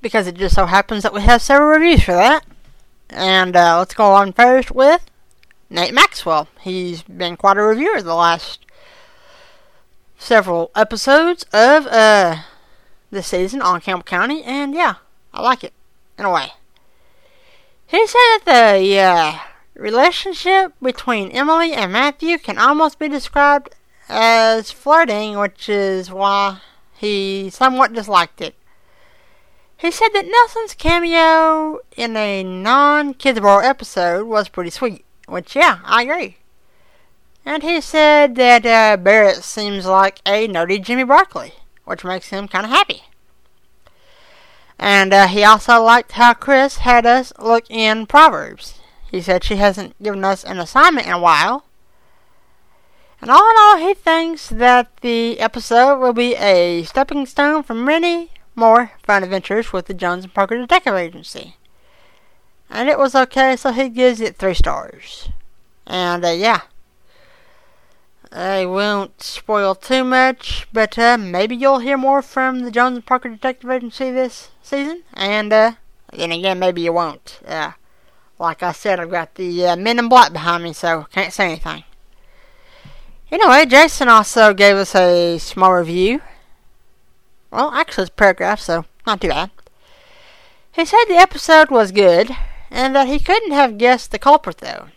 Because 0.00 0.26
it 0.26 0.36
just 0.36 0.54
so 0.54 0.66
happens 0.66 1.02
that 1.02 1.12
we 1.12 1.22
have 1.22 1.42
several 1.42 1.70
reviews 1.70 2.02
for 2.02 2.12
that. 2.12 2.44
And 3.10 3.56
uh, 3.56 3.78
let's 3.78 3.94
go 3.94 4.12
on 4.12 4.32
first 4.32 4.70
with 4.70 5.06
Nate 5.70 5.94
Maxwell. 5.94 6.48
He's 6.60 7.02
been 7.02 7.36
quite 7.36 7.56
a 7.56 7.62
reviewer 7.62 8.02
the 8.02 8.14
last 8.14 8.66
several 10.18 10.70
episodes 10.74 11.44
of 11.52 11.86
uh, 11.86 12.42
this 13.10 13.28
season 13.28 13.62
on 13.62 13.80
Campbell 13.80 14.04
County, 14.04 14.42
and 14.42 14.74
yeah, 14.74 14.96
I 15.32 15.42
like 15.42 15.62
it 15.62 15.72
in 16.18 16.24
a 16.24 16.32
way. 16.32 16.52
He 17.86 18.06
said 18.06 18.38
that 18.44 18.78
the 18.78 18.98
uh, 18.98 19.38
relationship 19.74 20.72
between 20.82 21.30
Emily 21.30 21.72
and 21.72 21.92
Matthew 21.92 22.38
can 22.38 22.58
almost 22.58 22.98
be 22.98 23.08
described 23.08 23.74
as 24.08 24.70
flirting, 24.70 25.38
which 25.38 25.68
is 25.68 26.10
why 26.10 26.60
he 26.96 27.50
somewhat 27.50 27.92
disliked 27.92 28.40
it. 28.40 28.54
He 29.78 29.90
said 29.90 30.08
that 30.14 30.26
Nelson's 30.26 30.74
cameo 30.74 31.80
in 31.96 32.16
a 32.16 32.42
non-kids' 32.42 33.38
Kidsborough 33.38 33.62
episode 33.62 34.26
was 34.26 34.48
pretty 34.48 34.70
sweet, 34.70 35.04
which, 35.28 35.54
yeah, 35.54 35.80
I 35.84 36.02
agree. 36.02 36.38
And 37.44 37.62
he 37.62 37.80
said 37.80 38.36
that 38.36 38.64
uh, 38.64 38.96
Barrett 38.96 39.44
seems 39.44 39.84
like 39.84 40.20
a 40.24 40.48
nerdy 40.48 40.82
Jimmy 40.82 41.04
Barclay, 41.04 41.52
which 41.84 42.04
makes 42.04 42.30
him 42.30 42.48
kind 42.48 42.64
of 42.64 42.70
happy. 42.70 43.02
And 44.78 45.12
uh, 45.12 45.26
he 45.26 45.44
also 45.44 45.82
liked 45.82 46.12
how 46.12 46.34
Chris 46.34 46.78
had 46.78 47.06
us 47.06 47.32
look 47.38 47.70
in 47.70 48.06
Proverbs. 48.06 48.80
He 49.10 49.20
said 49.20 49.44
she 49.44 49.56
hasn't 49.56 50.00
given 50.02 50.24
us 50.24 50.42
an 50.42 50.58
assignment 50.58 51.06
in 51.06 51.12
a 51.12 51.20
while. 51.20 51.64
And 53.20 53.30
all 53.30 53.50
in 53.50 53.56
all, 53.58 53.76
he 53.76 53.94
thinks 53.94 54.48
that 54.48 54.88
the 55.00 55.38
episode 55.38 55.98
will 56.00 56.12
be 56.12 56.34
a 56.34 56.82
stepping 56.84 57.26
stone 57.26 57.62
for 57.62 57.74
many 57.74 58.30
more 58.56 58.92
fun 59.02 59.22
adventures 59.22 59.72
with 59.72 59.86
the 59.86 59.94
Jones 59.94 60.24
and 60.24 60.34
Parker 60.34 60.56
Detective 60.56 60.94
Agency. 60.94 61.56
And 62.68 62.88
it 62.88 62.98
was 62.98 63.14
okay, 63.14 63.54
so 63.56 63.70
he 63.72 63.88
gives 63.88 64.20
it 64.20 64.36
three 64.36 64.54
stars. 64.54 65.28
And 65.86 66.24
uh, 66.24 66.30
yeah, 66.30 66.62
I 68.32 68.66
won't 68.66 69.22
spoil 69.22 69.74
too 69.74 70.02
much, 70.02 70.66
but 70.72 70.98
uh, 70.98 71.16
maybe 71.16 71.54
you'll 71.54 71.78
hear 71.78 71.96
more 71.96 72.22
from 72.22 72.60
the 72.60 72.70
Jones 72.70 72.96
and 72.96 73.06
Parker 73.06 73.28
Detective 73.28 73.70
Agency 73.70 74.10
this 74.10 74.50
season, 74.62 75.04
and 75.14 75.52
uh, 75.52 75.72
then 76.12 76.32
again, 76.32 76.58
maybe 76.58 76.82
you 76.82 76.92
won't. 76.92 77.40
Uh, 77.46 77.72
like 78.38 78.62
I 78.62 78.72
said, 78.72 78.98
I've 78.98 79.10
got 79.10 79.36
the 79.36 79.66
uh, 79.68 79.76
Men 79.76 79.98
in 79.98 80.08
Black 80.08 80.32
behind 80.32 80.64
me, 80.64 80.72
so 80.72 81.06
can't 81.12 81.32
say 81.32 81.46
anything. 81.46 81.84
Anyway, 83.30 83.66
Jason 83.66 84.08
also 84.08 84.52
gave 84.54 84.76
us 84.76 84.94
a 84.94 85.38
small 85.38 85.74
review. 85.74 86.20
Well, 87.50 87.72
actually, 87.72 88.02
it's 88.02 88.10
paragraph, 88.10 88.60
so 88.60 88.84
not 89.06 89.20
too 89.20 89.28
bad. 89.28 89.50
He 90.72 90.84
said 90.84 91.04
the 91.06 91.16
episode 91.16 91.70
was 91.70 91.92
good, 91.92 92.30
and 92.70 92.94
that 92.94 93.08
he 93.08 93.18
couldn't 93.18 93.52
have 93.52 93.78
guessed 93.78 94.10
the 94.10 94.18
culprit, 94.18 94.58
though. 94.58 94.88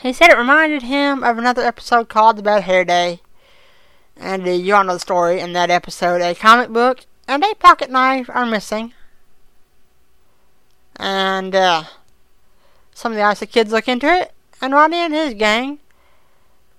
He 0.00 0.12
said 0.12 0.30
it 0.30 0.38
reminded 0.38 0.82
him 0.82 1.22
of 1.22 1.38
another 1.38 1.62
episode 1.62 2.08
called 2.08 2.36
The 2.36 2.42
Bad 2.42 2.64
Hair 2.64 2.84
Day. 2.84 3.20
And 4.16 4.46
uh, 4.46 4.50
you 4.50 4.74
all 4.74 4.84
know 4.84 4.94
the 4.94 5.00
story 5.00 5.40
in 5.40 5.52
that 5.52 5.70
episode. 5.70 6.20
A 6.20 6.34
comic 6.34 6.70
book 6.70 7.06
and 7.26 7.44
a 7.44 7.54
pocket 7.54 7.90
knife 7.90 8.30
are 8.30 8.46
missing. 8.46 8.94
And 10.96 11.54
uh, 11.54 11.84
some 12.92 13.12
of 13.12 13.18
the 13.18 13.30
ISA 13.30 13.46
kids 13.46 13.70
look 13.70 13.86
into 13.86 14.06
it, 14.06 14.32
and 14.60 14.72
Rodney 14.72 14.98
and 14.98 15.14
his 15.14 15.34
gang 15.34 15.78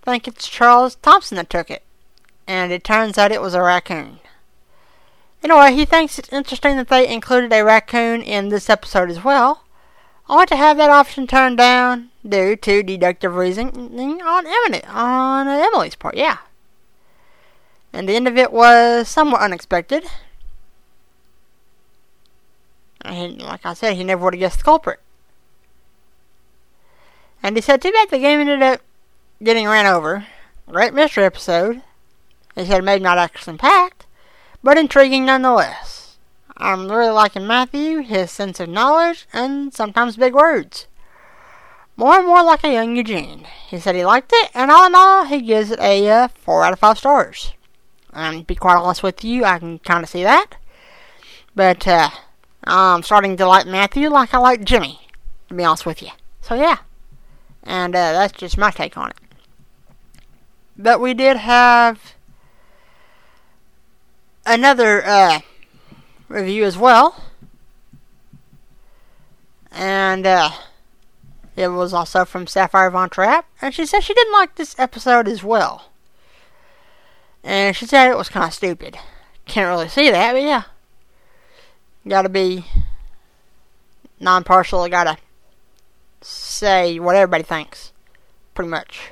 think 0.02 0.28
it's 0.28 0.48
Charles 0.48 0.96
Thompson 0.96 1.38
that 1.38 1.50
took 1.50 1.70
it. 1.70 1.84
And 2.48 2.72
it 2.72 2.84
turns 2.84 3.18
out 3.18 3.32
it 3.32 3.42
was 3.42 3.54
a 3.54 3.62
raccoon. 3.62 4.20
Anyway, 5.44 5.74
he 5.74 5.86
thinks 5.86 6.20
it's 6.20 6.34
interesting 6.34 6.76
that 6.78 6.90
they 6.90 7.08
included 7.08 7.54
a 7.54 7.64
raccoon 7.64 8.22
in 8.22 8.50
this 8.50 8.70
episode 8.70 9.10
as 9.10 9.24
well. 9.24 9.64
I 10.28 10.36
want 10.36 10.50
to 10.50 10.56
have 10.58 10.78
that 10.78 10.90
option 10.90 11.28
turned 11.28 11.58
down 11.58 12.10
due 12.28 12.56
to 12.58 12.84
deductive 12.84 13.36
reasoning 13.36 14.22
on 14.22 14.46
Emily, 14.46 14.84
on 14.86 15.48
Emily's 15.48 15.96
part. 15.96 16.16
Yeah, 16.16 16.38
and 17.92 18.08
the 18.08 18.16
end 18.16 18.28
of 18.28 18.38
it 18.38 18.52
was 18.52 19.08
somewhat 19.08 19.42
unexpected. 19.42 20.06
And 23.02 23.42
like 23.42 23.66
I 23.66 23.74
said, 23.74 23.96
he 23.96 24.04
never 24.04 24.24
would 24.24 24.34
have 24.34 24.40
guessed 24.40 24.60
the 24.60 24.66
culprit. 24.66 25.00
And 27.42 27.56
he 27.56 27.62
said, 27.62 27.82
too 27.82 27.92
bad 27.92 28.10
the 28.10 28.20
game 28.20 28.42
ended 28.42 28.62
up 28.62 28.82
getting 29.42 29.66
ran 29.66 29.86
over. 29.86 30.28
Great 30.68 30.94
mystery 30.94 31.24
episode. 31.24 31.82
He 32.56 32.66
said 32.66 32.84
maybe 32.84 33.02
not 33.02 33.18
action 33.18 33.58
packed, 33.58 34.06
but 34.64 34.78
intriguing 34.78 35.26
nonetheless. 35.26 36.18
I'm 36.58 36.92
really 36.92 37.12
liking 37.12 37.48
Matthew, 37.48 38.00
his 38.00 38.32
sense 38.32 38.60
of 38.60 38.68
knowledge, 38.70 39.28
and 39.32 39.74
sometimes 39.74 40.18
big 40.18 40.34
words. 40.34 40.88
More 41.96 42.18
and 42.18 42.28
more 42.28 42.44
like 42.44 42.64
a 42.64 42.72
young 42.72 42.96
Eugene. 42.96 43.46
He 43.68 43.80
said 43.80 43.96
he 43.96 44.06
liked 44.06 44.32
it, 44.34 44.52
and 44.54 44.70
all 44.70 44.86
in 44.86 44.96
all, 44.96 45.26
he 45.26 45.42
gives 45.42 45.72
it 45.72 45.80
a 45.80 46.10
uh, 46.10 46.28
4 46.30 46.64
out 46.64 46.74
of 46.74 46.80
5 46.80 46.98
stars. 46.98 47.54
And 48.12 48.46
be 48.46 48.56
quite 48.56 48.78
honest 48.78 49.04
with 49.04 49.24
you, 49.24 49.46
I 49.46 49.60
can 49.60 49.80
kind 49.80 50.04
of 50.04 50.10
see 50.10 50.24
that. 50.24 50.56
But 51.56 51.88
uh, 51.88 52.10
I'm 52.64 53.04
starting 53.04 53.38
to 53.38 53.46
like 53.46 53.66
Matthew 53.66 54.10
like 54.10 54.34
I 54.34 54.38
like 54.38 54.64
Jimmy, 54.64 55.00
to 55.48 55.54
be 55.54 55.64
honest 55.64 55.86
with 55.86 56.02
you. 56.02 56.10
So 56.42 56.56
yeah. 56.56 56.78
And 57.64 57.96
uh, 57.96 58.14
that's 58.14 58.38
just 58.38 58.58
my 58.58 58.72
take 58.72 58.98
on 58.98 59.12
it. 59.12 59.18
But 60.78 61.02
we 61.02 61.14
did 61.14 61.38
have 61.38 62.16
another 64.46 65.06
uh, 65.06 65.40
review 66.28 66.64
as 66.66 66.78
well. 66.78 67.24
And 69.72 70.26
uh, 70.26 70.50
it 71.56 71.68
was 71.70 71.94
also 71.94 72.26
from 72.26 72.48
Sapphire 72.48 72.90
Von 72.90 73.10
Trapp. 73.10 73.46
And 73.62 73.74
she 73.74 73.86
said 73.86 74.02
she 74.02 74.14
didn't 74.14 74.34
like 74.34 74.56
this 74.56 74.76
episode 74.80 75.28
as 75.28 75.44
well. 75.44 75.90
And 77.44 77.76
she 77.76 77.86
said 77.86 78.10
it 78.10 78.18
was 78.18 78.30
kind 78.30 78.46
of 78.46 78.54
stupid. 78.54 78.98
Can't 79.46 79.70
really 79.70 79.88
see 79.88 80.10
that, 80.12 80.34
but 80.34 80.42
yeah. 80.42 80.64
Gotta 82.08 82.30
be 82.30 82.66
non 84.20 84.44
partial, 84.44 84.88
gotta 84.88 85.18
say 86.22 87.00
what 87.00 87.16
everybody 87.16 87.44
thinks. 87.44 87.92
Pretty 88.54 88.70
much. 88.70 89.12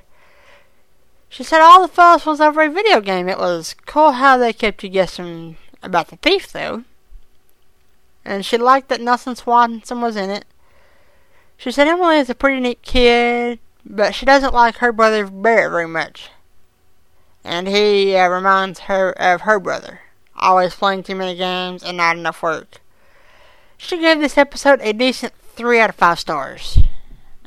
She 1.38 1.44
said 1.44 1.62
all 1.62 1.82
the 1.82 1.88
fuss 1.88 2.26
was 2.26 2.42
over 2.42 2.64
a 2.64 2.70
video 2.70 3.00
game. 3.00 3.30
It 3.30 3.38
was 3.38 3.76
cool 3.86 4.14
how 4.14 4.38
they 4.38 4.52
kept 4.52 4.84
you 4.84 4.90
guessing 4.90 5.58
about 5.84 6.08
the 6.08 6.16
thief, 6.18 6.52
though 6.52 6.84
and 8.28 8.46
she 8.46 8.58
liked 8.58 8.90
that 8.90 9.00
Nelson 9.00 9.36
Swanson 9.36 10.02
was 10.02 10.18
in 10.18 10.30
it. 10.30 10.46
She 11.56 11.72
said 11.72 11.88
Emily 11.88 12.18
is 12.18 12.30
a 12.30 12.36
pretty 12.36 12.60
neat 12.60 12.82
kid, 12.82 13.58
but 13.86 14.14
she 14.14 14.26
doesn't 14.26 14.54
like 14.54 14.76
her 14.76 14.92
brother 14.92 15.26
Barrett 15.26 15.72
very 15.72 15.88
much. 15.88 16.30
And 17.44 17.70
he 17.70 18.16
uh, 18.16 18.28
reminds 18.28 18.82
her 18.82 19.12
of 19.12 19.42
her 19.42 19.60
brother, 19.60 20.02
always 20.36 20.76
playing 20.76 21.04
too 21.04 21.16
many 21.16 21.36
games 21.38 21.84
and 21.84 21.96
not 21.96 22.18
enough 22.18 22.44
work. 22.44 22.82
She 23.78 23.98
gave 23.98 24.20
this 24.20 24.38
episode 24.38 24.82
a 24.82 24.92
decent 24.92 25.34
3 25.56 25.80
out 25.80 25.90
of 25.90 25.96
5 25.96 26.20
stars. 26.20 26.80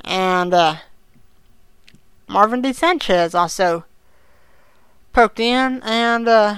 And 0.03 0.55
uh, 0.55 0.77
Marvin 2.31 2.63
D. 2.63 2.73
Sanchez 2.73 3.35
also 3.35 3.85
poked 5.13 5.41
in, 5.41 5.83
and 5.83 6.29
uh, 6.29 6.57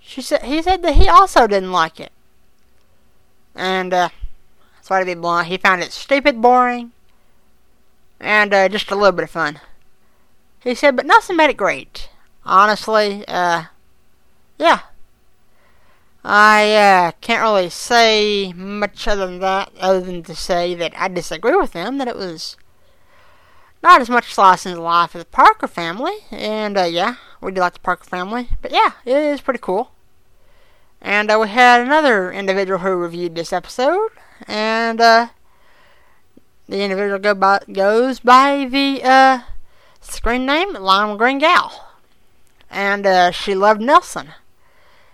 she 0.00 0.22
said 0.22 0.44
he 0.44 0.62
said 0.62 0.82
that 0.82 0.94
he 0.94 1.08
also 1.08 1.48
didn't 1.48 1.72
like 1.72 1.98
it. 1.98 2.12
And, 3.56 3.92
uh, 3.92 4.08
sorry 4.82 5.02
to 5.02 5.06
be 5.06 5.20
blunt, 5.20 5.48
he 5.48 5.56
found 5.58 5.82
it 5.82 5.92
stupid, 5.92 6.40
boring, 6.40 6.92
and, 8.20 8.54
uh, 8.54 8.68
just 8.68 8.90
a 8.90 8.94
little 8.94 9.12
bit 9.12 9.24
of 9.24 9.30
fun. 9.30 9.60
He 10.60 10.74
said, 10.74 10.96
but 10.96 11.06
Nelson 11.06 11.36
made 11.36 11.50
it 11.50 11.56
great. 11.56 12.08
Honestly, 12.44 13.24
uh, 13.26 13.64
yeah. 14.58 14.80
I, 16.24 16.74
uh, 16.74 17.12
can't 17.20 17.42
really 17.42 17.68
say 17.68 18.52
much 18.52 19.06
other 19.06 19.26
than 19.26 19.40
that, 19.40 19.72
other 19.78 20.00
than 20.00 20.22
to 20.22 20.34
say 20.34 20.74
that 20.76 20.92
I 20.96 21.08
disagree 21.08 21.56
with 21.56 21.74
him, 21.74 21.98
that 21.98 22.08
it 22.08 22.16
was 22.16 22.56
not 23.84 24.00
as 24.00 24.10
much 24.10 24.32
slice 24.32 24.64
in 24.66 24.74
the 24.74 24.80
life 24.80 25.14
of 25.14 25.20
the 25.20 25.26
Parker 25.26 25.68
family, 25.68 26.14
and, 26.30 26.76
uh, 26.76 26.84
yeah, 26.84 27.16
we 27.40 27.52
do 27.52 27.60
like 27.60 27.74
the 27.74 27.80
Parker 27.80 28.04
family, 28.04 28.48
but 28.62 28.72
yeah, 28.72 28.92
it 29.04 29.16
is 29.16 29.42
pretty 29.42 29.60
cool. 29.60 29.90
And 31.02 31.30
uh, 31.30 31.38
we 31.38 31.48
had 31.48 31.82
another 31.82 32.32
individual 32.32 32.78
who 32.78 32.96
reviewed 32.96 33.34
this 33.34 33.52
episode, 33.52 34.08
and 34.48 35.02
uh, 35.02 35.28
the 36.66 36.82
individual 36.82 37.18
go 37.18 37.34
by, 37.34 37.60
goes 37.70 38.20
by 38.20 38.64
the 38.64 39.02
uh, 39.04 39.40
screen 40.00 40.46
name 40.46 40.72
Lime 40.72 41.18
Green 41.18 41.38
Gal. 41.38 41.88
And 42.70 43.06
uh, 43.06 43.32
she 43.32 43.54
loved 43.54 43.82
Nelson. 43.82 44.30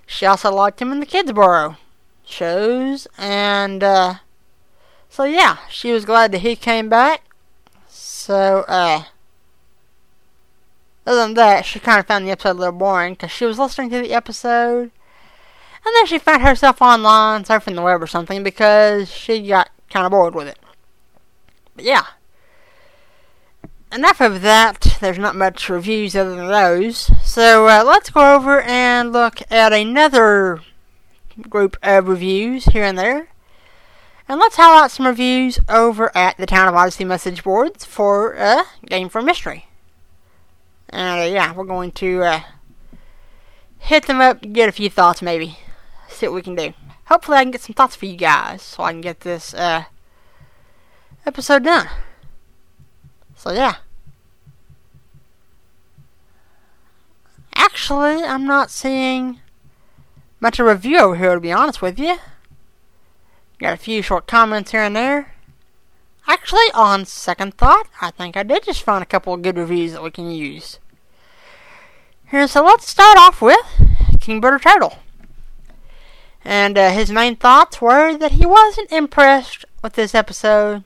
She 0.07 0.27
also 0.27 0.55
liked 0.55 0.81
him 0.81 0.93
in 0.93 1.01
the 1.01 1.07
Kidsborough 1.07 1.77
shows. 2.25 3.09
And 3.19 3.83
uh, 3.83 4.15
so, 5.09 5.25
yeah, 5.25 5.59
she 5.69 5.91
was 5.91 6.05
glad 6.05 6.31
that 6.33 6.43
he 6.43 6.55
came 6.55 6.89
back. 6.89 7.23
So, 8.21 8.67
uh, 8.69 9.05
other 11.07 11.23
than 11.23 11.35
that, 11.35 11.65
she 11.65 11.81
kind 11.81 11.99
of 11.99 12.07
found 12.07 12.27
the 12.27 12.31
episode 12.31 12.51
a 12.51 12.61
little 12.61 12.79
boring 12.79 13.15
because 13.15 13.31
she 13.31 13.47
was 13.47 13.59
listening 13.59 13.89
to 13.91 14.03
the 14.03 14.13
episode 14.13 14.91
and 15.85 15.95
then 15.97 16.07
she 16.07 16.19
found 16.19 16.43
herself 16.43 16.83
online 16.83 17.45
surfing 17.45 17.75
the 17.75 17.83
web 17.83 18.03
or 18.03 18.07
something 18.07 18.43
because 18.43 19.11
she 19.11 19.47
got 19.49 19.71
kind 19.89 20.05
of 20.05 20.13
bored 20.13 20.35
with 20.35 20.49
it. 20.49 20.59
But 21.75 21.87
yeah. 21.87 22.05
Enough 23.91 24.21
of 24.21 24.43
that. 24.43 24.99
There's 25.01 25.19
not 25.19 25.35
much 25.35 25.71
reviews 25.71 26.15
other 26.15 26.37
than 26.37 26.49
those. 26.49 27.11
So 27.25 27.69
uh, 27.69 27.83
let's 27.85 28.11
go 28.11 28.37
over 28.37 28.61
and 28.61 29.13
look 29.13 29.41
at 29.51 29.73
another 29.73 30.61
group 31.49 31.79
of 31.83 32.07
reviews 32.07 32.67
here 32.67 32.85
and 32.85 32.99
there. 32.99 33.29
And 34.31 34.39
let's 34.39 34.55
highlight 34.55 34.93
some 34.93 35.09
reviews 35.09 35.59
over 35.69 36.17
at 36.17 36.37
the 36.37 36.47
Town 36.47 36.69
of 36.69 36.75
Odyssey 36.77 37.05
message 37.05 37.43
boards 37.43 37.85
for 37.85 38.39
uh, 38.39 38.63
Game 38.87 39.09
for 39.09 39.21
Mystery. 39.21 39.67
And 40.89 41.21
uh, 41.21 41.35
yeah, 41.35 41.53
we're 41.53 41.65
going 41.65 41.91
to 41.91 42.23
uh, 42.23 42.41
hit 43.81 44.07
them 44.07 44.21
up 44.21 44.41
get 44.53 44.69
a 44.69 44.73
few 44.73 44.89
thoughts 44.89 45.21
maybe 45.21 45.59
see 46.09 46.29
what 46.29 46.37
we 46.37 46.43
can 46.43 46.55
do. 46.55 46.73
Hopefully, 47.07 47.39
I 47.39 47.43
can 47.43 47.51
get 47.51 47.63
some 47.63 47.75
thoughts 47.75 47.97
for 47.97 48.07
you 48.07 48.17
guys 48.17 48.63
so 48.63 48.85
I 48.85 48.93
can 48.93 49.01
get 49.01 49.23
this 49.23 49.53
uh, 49.53 49.87
episode 51.27 51.65
done. 51.65 51.89
So, 53.35 53.51
yeah. 53.51 53.79
Actually, 57.57 58.23
I'm 58.23 58.47
not 58.47 58.71
seeing 58.71 59.41
much 60.39 60.61
of 60.61 60.69
a 60.69 60.71
review 60.71 61.01
over 61.01 61.17
here, 61.17 61.35
to 61.35 61.41
be 61.41 61.51
honest 61.51 61.83
with 61.83 61.99
you. 61.99 62.19
Got 63.61 63.75
a 63.75 63.77
few 63.77 64.01
short 64.01 64.27
comments 64.27 64.71
here 64.71 64.83
and 64.83 64.97
there. 64.97 65.35
Actually, 66.27 66.71
on 66.73 67.05
second 67.05 67.59
thought, 67.59 67.89
I 68.01 68.11
think 68.11 68.35
I 68.35 68.43
did 68.43 68.65
just 68.65 68.83
find 68.83 69.03
a 69.03 69.07
couple 69.07 69.35
of 69.35 69.43
good 69.43 69.59
reviews 69.59 69.93
that 69.93 70.03
we 70.03 70.11
can 70.11 70.31
use. 70.31 70.79
Here, 72.31 72.49
so 72.49 72.65
let's 72.65 72.89
start 72.89 73.19
off 73.19 73.43
with 73.43 73.61
King 74.19 74.41
Butter 74.41 74.59
Turtle. 74.59 75.01
And 76.43 76.79
uh, 76.79 76.91
his 76.91 77.11
main 77.11 77.37
thoughts 77.37 77.83
were 77.83 78.17
that 78.17 78.33
he 78.33 78.47
wasn't 78.47 78.91
impressed 78.91 79.67
with 79.83 79.93
this 79.93 80.15
episode. 80.15 80.85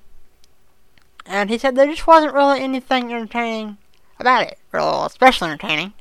And 1.26 1.50
he 1.50 1.58
said 1.58 1.76
there 1.76 1.86
just 1.86 2.08
wasn't 2.08 2.34
really 2.34 2.60
anything 2.60 3.12
entertaining 3.12 3.78
about 4.18 4.48
it, 4.48 4.58
or 4.72 5.06
especially 5.06 5.48
entertaining. 5.48 5.92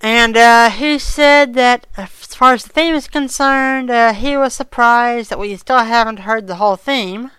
And 0.00 0.36
uh, 0.36 0.70
he 0.70 0.98
said 0.98 1.54
that 1.54 1.86
as 1.96 2.34
far 2.34 2.52
as 2.52 2.62
the 2.62 2.68
theme 2.68 2.94
is 2.94 3.08
concerned, 3.08 3.90
uh, 3.90 4.12
he 4.12 4.36
was 4.36 4.54
surprised 4.54 5.30
that 5.30 5.38
we 5.38 5.56
still 5.56 5.78
haven't 5.78 6.20
heard 6.20 6.46
the 6.46 6.56
whole 6.56 6.76
theme, 6.76 7.32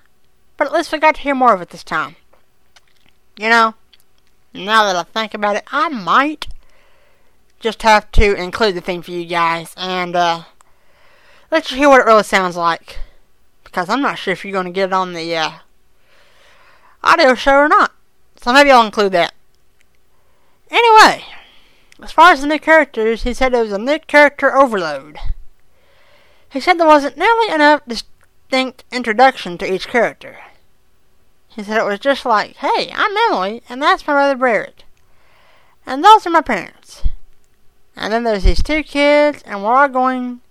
but 0.58 0.68
at 0.68 0.74
least 0.74 0.92
we 0.92 1.00
got 1.00 1.16
to 1.16 1.22
hear 1.22 1.36
more 1.36 1.54
of 1.54 1.62
it 1.62 1.70
this 1.70 1.84
time. 1.84 2.18
You 3.38 3.50
know, 3.50 3.76
now 4.54 4.84
that 4.84 4.96
I 4.98 5.04
think 5.04 5.34
about 5.34 5.56
it, 5.56 5.64
I 5.72 5.88
might 5.88 6.48
just 7.62 7.84
have 7.84 8.12
to 8.14 8.36
include 8.36 8.76
the 8.76 8.82
theme 8.82 9.02
for 9.02 9.12
you 9.12 9.26
guys 9.26 9.74
and 9.78 10.16
uh, 10.16 10.44
let 11.52 11.72
you 11.72 11.78
hear 11.78 11.90
what 11.90 12.02
it 12.02 12.06
really 12.06 12.24
sounds 12.24 12.58
like. 12.58 13.00
Because 13.64 13.88
I'm 13.88 14.02
not 14.02 14.18
sure 14.18 14.34
if 14.34 14.44
you're 14.44 14.52
going 14.52 14.66
to 14.66 14.72
get 14.72 14.90
it 14.90 14.94
on 14.94 15.14
the 15.14 15.36
uh, 15.36 15.52
audio 17.04 17.36
show 17.36 17.54
or 17.54 17.70
not. 17.70 17.94
So 18.36 18.52
maybe 18.52 18.72
I'll 18.72 18.86
include 18.86 19.14
that. 19.14 19.34
Anyway, 20.72 21.24
as 22.02 22.12
far 22.12 22.32
as 22.32 22.42
the 22.42 22.48
new 22.48 22.60
characters, 22.60 23.24
he 23.24 23.34
said 23.34 23.54
it 23.54 23.62
was 23.62 23.72
a 23.72 23.78
new 23.78 24.00
character 24.00 24.56
overload. 24.56 25.18
He 26.50 26.60
said 26.60 26.78
there 26.78 26.88
wasn't 26.88 27.18
nearly 27.18 27.54
enough 27.54 27.82
distinct 27.88 28.84
introduction 28.92 29.58
to 29.58 29.72
each 29.72 29.88
character. 29.88 30.38
He 31.48 31.64
said 31.64 31.78
it 31.78 31.86
was 31.86 32.00
just 32.00 32.26
like, 32.26 32.56
hey, 32.58 32.92
I'm 32.96 33.16
Emily, 33.30 33.62
and 33.68 33.82
that's 33.82 34.08
my 34.08 34.14
brother 34.14 34.36
Barrett. 34.36 34.84
And 35.86 36.04
those 36.04 36.26
are 36.26 36.32
my 36.32 36.42
parents. 36.42 37.04
And 37.96 38.14
then 38.14 38.24
there's 38.24 38.44
these 38.44 38.64
two 38.64 38.84
kids, 38.84 39.42
and 39.44 39.64
we're 39.64 39.74
all 39.74 39.90
going 39.90 40.42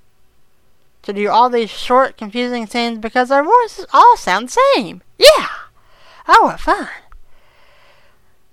to 1.03 1.13
do 1.13 1.31
all 1.31 1.49
these 1.49 1.71
short, 1.71 2.19
confusing 2.19 2.67
scenes 2.67 2.99
because 2.99 3.31
our 3.31 3.43
voices 3.43 3.87
all 3.93 4.17
sound 4.17 4.49
the 4.49 4.59
same. 4.75 5.03
Yeah! 5.17 5.49
Oh, 6.29 6.45
what 6.45 6.61
fun! 6.61 6.89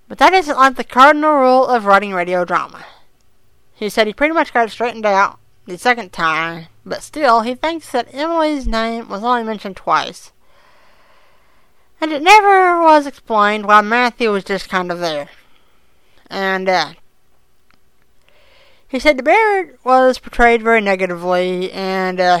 But 0.08 0.18
that 0.18 0.32
isn't 0.32 0.56
like 0.56 0.76
the 0.76 0.84
cardinal 0.84 1.34
rule 1.34 1.66
of 1.66 1.84
writing 1.84 2.12
radio 2.14 2.44
drama. 2.44 2.84
He 3.74 3.88
said 3.88 4.06
he 4.06 4.12
pretty 4.12 4.34
much 4.34 4.52
got 4.52 4.68
it 4.68 4.70
straightened 4.70 5.04
out 5.04 5.38
the 5.66 5.76
second 5.76 6.12
time, 6.12 6.66
but 6.84 7.02
still, 7.02 7.40
he 7.40 7.54
thinks 7.54 7.90
that 7.90 8.14
Emily's 8.14 8.66
name 8.66 9.08
was 9.08 9.24
only 9.24 9.42
mentioned 9.42 9.76
twice. 9.76 10.32
And 12.00 12.12
it 12.12 12.22
never 12.22 12.82
was 12.82 13.06
explained 13.06 13.66
why 13.66 13.80
Matthew 13.80 14.30
was 14.30 14.44
just 14.44 14.68
kind 14.68 14.92
of 14.92 15.00
there. 15.00 15.28
And, 16.30 16.68
uh, 16.68 16.92
he 18.88 19.00
said 19.00 19.16
the 19.16 19.22
bear 19.22 19.74
was 19.82 20.18
portrayed 20.18 20.62
very 20.62 20.80
negatively, 20.80 21.72
and 21.72 22.20
uh, 22.20 22.38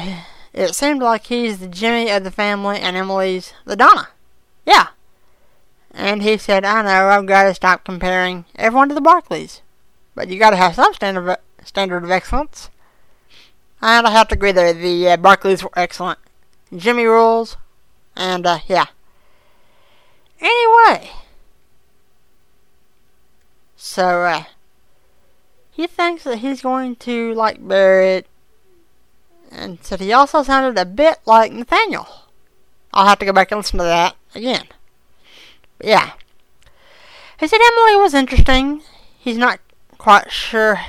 it 0.52 0.74
seemed 0.74 1.02
like 1.02 1.26
he's 1.26 1.58
the 1.58 1.66
Jimmy 1.66 2.10
of 2.10 2.22
the 2.22 2.30
family 2.30 2.78
and 2.78 2.96
Emily's 2.96 3.52
the 3.64 3.76
Donna. 3.76 4.08
Yeah. 4.64 4.88
And 5.98 6.22
he 6.22 6.36
said, 6.36 6.66
I 6.66 6.82
know, 6.82 7.08
I've 7.08 7.24
got 7.24 7.44
to 7.44 7.54
stop 7.54 7.82
comparing 7.82 8.44
everyone 8.54 8.90
to 8.90 8.94
the 8.94 9.00
Barclays. 9.00 9.62
But 10.14 10.28
you 10.28 10.38
got 10.38 10.50
to 10.50 10.56
have 10.56 10.74
some 10.74 10.92
standard 10.92 11.26
of, 11.26 11.38
standard 11.64 12.04
of 12.04 12.10
excellence. 12.10 12.68
And 13.80 14.06
I 14.06 14.10
have 14.10 14.28
to 14.28 14.34
agree 14.34 14.52
there, 14.52 14.74
the 14.74 15.08
uh, 15.08 15.16
Barclays 15.16 15.64
were 15.64 15.70
excellent. 15.74 16.18
Jimmy 16.74 17.06
rules, 17.06 17.56
and 18.14 18.46
uh, 18.46 18.58
yeah. 18.66 18.86
Anyway. 20.38 21.10
So, 23.76 24.22
uh, 24.22 24.44
he 25.70 25.86
thinks 25.86 26.24
that 26.24 26.38
he's 26.38 26.60
going 26.60 26.96
to 26.96 27.32
like 27.32 27.66
Barrett, 27.66 28.26
and 29.50 29.82
said 29.82 30.00
he 30.00 30.12
also 30.12 30.42
sounded 30.42 30.78
a 30.78 30.84
bit 30.84 31.20
like 31.24 31.52
Nathaniel. 31.52 32.06
I'll 32.92 33.06
have 33.06 33.18
to 33.20 33.24
go 33.24 33.32
back 33.32 33.50
and 33.50 33.60
listen 33.60 33.78
to 33.78 33.84
that 33.84 34.16
again. 34.34 34.66
Yeah. 35.82 36.12
He 37.38 37.46
said 37.46 37.60
Emily 37.62 37.96
was 37.96 38.14
interesting. 38.14 38.82
He's 39.18 39.36
not 39.36 39.60
quite 39.98 40.30
sure 40.30 40.80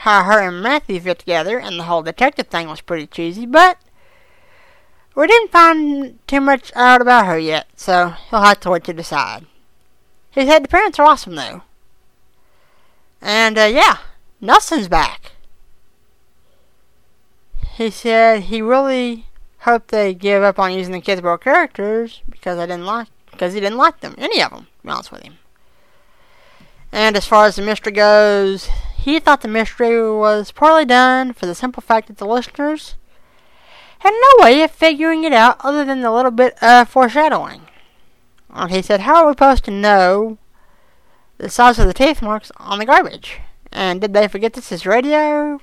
how 0.00 0.22
her 0.24 0.40
and 0.40 0.62
Matthew 0.62 1.00
fit 1.00 1.18
together, 1.18 1.58
and 1.58 1.78
the 1.78 1.84
whole 1.84 2.02
detective 2.02 2.46
thing 2.46 2.68
was 2.68 2.80
pretty 2.80 3.06
cheesy, 3.06 3.44
but 3.44 3.78
we 5.14 5.26
didn't 5.26 5.52
find 5.52 6.18
too 6.26 6.40
much 6.40 6.72
out 6.74 7.02
about 7.02 7.26
her 7.26 7.38
yet, 7.38 7.66
so 7.76 8.14
he'll 8.30 8.40
have 8.40 8.60
to 8.60 8.70
wait 8.70 8.84
to 8.84 8.94
decide. 8.94 9.44
He 10.30 10.46
said 10.46 10.64
the 10.64 10.68
parents 10.68 10.98
are 10.98 11.06
awesome, 11.06 11.34
though. 11.34 11.62
And, 13.20 13.58
uh, 13.58 13.64
yeah, 13.64 13.98
Nelson's 14.40 14.88
back. 14.88 15.32
He 17.74 17.90
said 17.90 18.44
he 18.44 18.62
really 18.62 19.26
hoped 19.60 19.88
they 19.88 20.14
give 20.14 20.42
up 20.42 20.58
on 20.58 20.72
using 20.72 20.92
the 20.92 21.00
Kidsborough 21.00 21.40
characters 21.40 22.22
because 22.30 22.58
I 22.58 22.66
didn't 22.66 22.86
like 22.86 23.08
because 23.40 23.54
he 23.54 23.60
didn't 23.60 23.78
like 23.78 24.00
them, 24.00 24.14
any 24.18 24.42
of 24.42 24.50
them, 24.50 24.64
to 24.64 24.82
be 24.84 24.90
honest 24.90 25.10
with 25.10 25.22
him. 25.22 25.38
And 26.92 27.16
as 27.16 27.24
far 27.24 27.46
as 27.46 27.56
the 27.56 27.62
mystery 27.62 27.92
goes, 27.92 28.68
he 28.98 29.18
thought 29.18 29.40
the 29.40 29.48
mystery 29.48 30.12
was 30.12 30.52
poorly 30.52 30.84
done 30.84 31.32
for 31.32 31.46
the 31.46 31.54
simple 31.54 31.80
fact 31.80 32.08
that 32.08 32.18
the 32.18 32.26
listeners 32.26 32.96
had 34.00 34.10
no 34.10 34.44
way 34.44 34.62
of 34.62 34.70
figuring 34.70 35.24
it 35.24 35.32
out 35.32 35.56
other 35.60 35.86
than 35.86 36.04
a 36.04 36.14
little 36.14 36.30
bit 36.30 36.62
of 36.62 36.90
foreshadowing. 36.90 37.62
And 38.50 38.70
he 38.70 38.82
said, 38.82 39.00
How 39.00 39.22
are 39.22 39.28
we 39.28 39.32
supposed 39.32 39.64
to 39.64 39.70
know 39.70 40.36
the 41.38 41.48
size 41.48 41.78
of 41.78 41.86
the 41.86 41.94
teeth 41.94 42.20
marks 42.20 42.52
on 42.58 42.78
the 42.78 42.84
garbage? 42.84 43.40
And 43.72 44.02
did 44.02 44.12
they 44.12 44.28
forget 44.28 44.52
this 44.52 44.70
is 44.70 44.84
radio? 44.84 45.60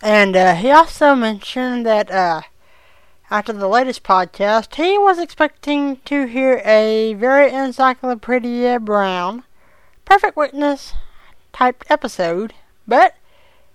And 0.00 0.36
uh, 0.36 0.54
he 0.54 0.70
also 0.70 1.16
mentioned 1.16 1.84
that 1.86 2.08
uh, 2.08 2.42
after 3.30 3.52
the 3.52 3.68
latest 3.68 4.02
podcast, 4.02 4.74
he 4.76 4.96
was 4.96 5.18
expecting 5.18 5.96
to 6.06 6.26
hear 6.26 6.62
a 6.64 7.14
very 7.14 7.52
Encyclopedia 7.52 8.80
Brown, 8.80 9.44
Perfect 10.04 10.36
Witness 10.36 10.94
type 11.52 11.84
episode, 11.90 12.54
but 12.86 13.14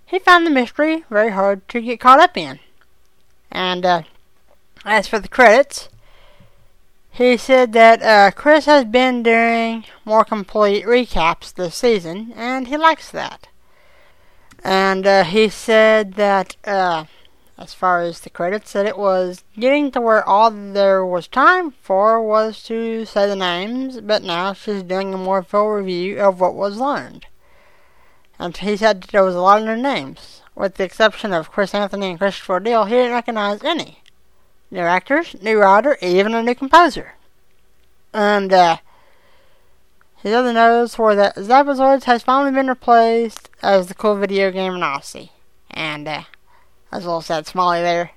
he 0.06 0.18
found 0.18 0.46
the 0.46 0.50
mystery 0.50 1.04
very 1.08 1.30
hard 1.30 1.68
to 1.68 1.80
get 1.80 2.00
caught 2.00 2.20
up 2.20 2.36
in. 2.36 2.58
And 3.50 3.86
uh, 3.86 4.02
as 4.84 5.06
for 5.06 5.20
the 5.20 5.28
credits, 5.28 5.88
he 7.10 7.36
said 7.36 7.72
that 7.74 8.02
uh, 8.02 8.32
Chris 8.32 8.64
has 8.64 8.84
been 8.84 9.22
doing 9.22 9.84
more 10.04 10.24
complete 10.24 10.84
recaps 10.84 11.54
this 11.54 11.76
season, 11.76 12.32
and 12.34 12.66
he 12.66 12.76
likes 12.76 13.08
that. 13.12 13.46
And 14.64 15.06
uh, 15.06 15.22
he 15.22 15.48
said 15.48 16.14
that 16.14 16.56
uh, 16.64 17.04
as 17.56 17.72
far 17.72 18.00
as 18.00 18.20
the 18.20 18.30
credits, 18.30 18.72
that 18.72 18.86
it 18.86 18.98
was 18.98 19.44
getting 19.58 19.90
to 19.92 20.00
where 20.00 20.26
all 20.28 20.50
there 20.50 21.04
was 21.06 21.28
time 21.28 21.70
for 21.70 22.20
was 22.22 22.62
to 22.64 23.04
say 23.04 23.26
the 23.26 23.36
names, 23.36 24.00
but 24.00 24.22
now 24.22 24.52
she's 24.52 24.82
doing 24.82 25.14
a 25.14 25.18
more 25.18 25.42
full 25.42 25.70
review 25.70 26.18
of 26.18 26.40
what 26.40 26.54
was 26.54 26.78
learned. 26.78 27.26
And 28.38 28.56
he 28.56 28.76
said 28.76 29.04
there 29.04 29.24
was 29.24 29.36
a 29.36 29.40
lot 29.40 29.60
of 29.60 29.66
new 29.66 29.80
names, 29.80 30.42
with 30.54 30.74
the 30.74 30.84
exception 30.84 31.32
of 31.32 31.52
Chris 31.52 31.74
Anthony 31.74 32.10
and 32.10 32.18
Christopher 32.18 32.58
Deal, 32.58 32.84
he 32.86 32.94
didn't 32.94 33.12
recognize 33.12 33.62
any. 33.62 34.00
New 34.70 34.80
actors, 34.80 35.36
new 35.40 35.60
writer, 35.60 35.96
even 36.02 36.34
a 36.34 36.42
new 36.42 36.54
composer. 36.54 37.14
And, 38.12 38.52
uh, 38.52 38.78
his 40.16 40.32
other 40.32 40.52
notes 40.52 40.98
were 40.98 41.14
that 41.14 41.36
Zapezoids 41.36 42.04
has 42.04 42.22
finally 42.22 42.52
been 42.52 42.68
replaced 42.68 43.50
as 43.62 43.86
the 43.86 43.94
cool 43.94 44.16
video 44.16 44.50
game 44.50 44.80
Nazi. 44.80 45.30
And, 45.70 46.08
uh, 46.08 46.22
as 46.94 47.04
well 47.04 47.20
said 47.20 47.46
Smalley 47.46 47.82
there. 47.82 48.12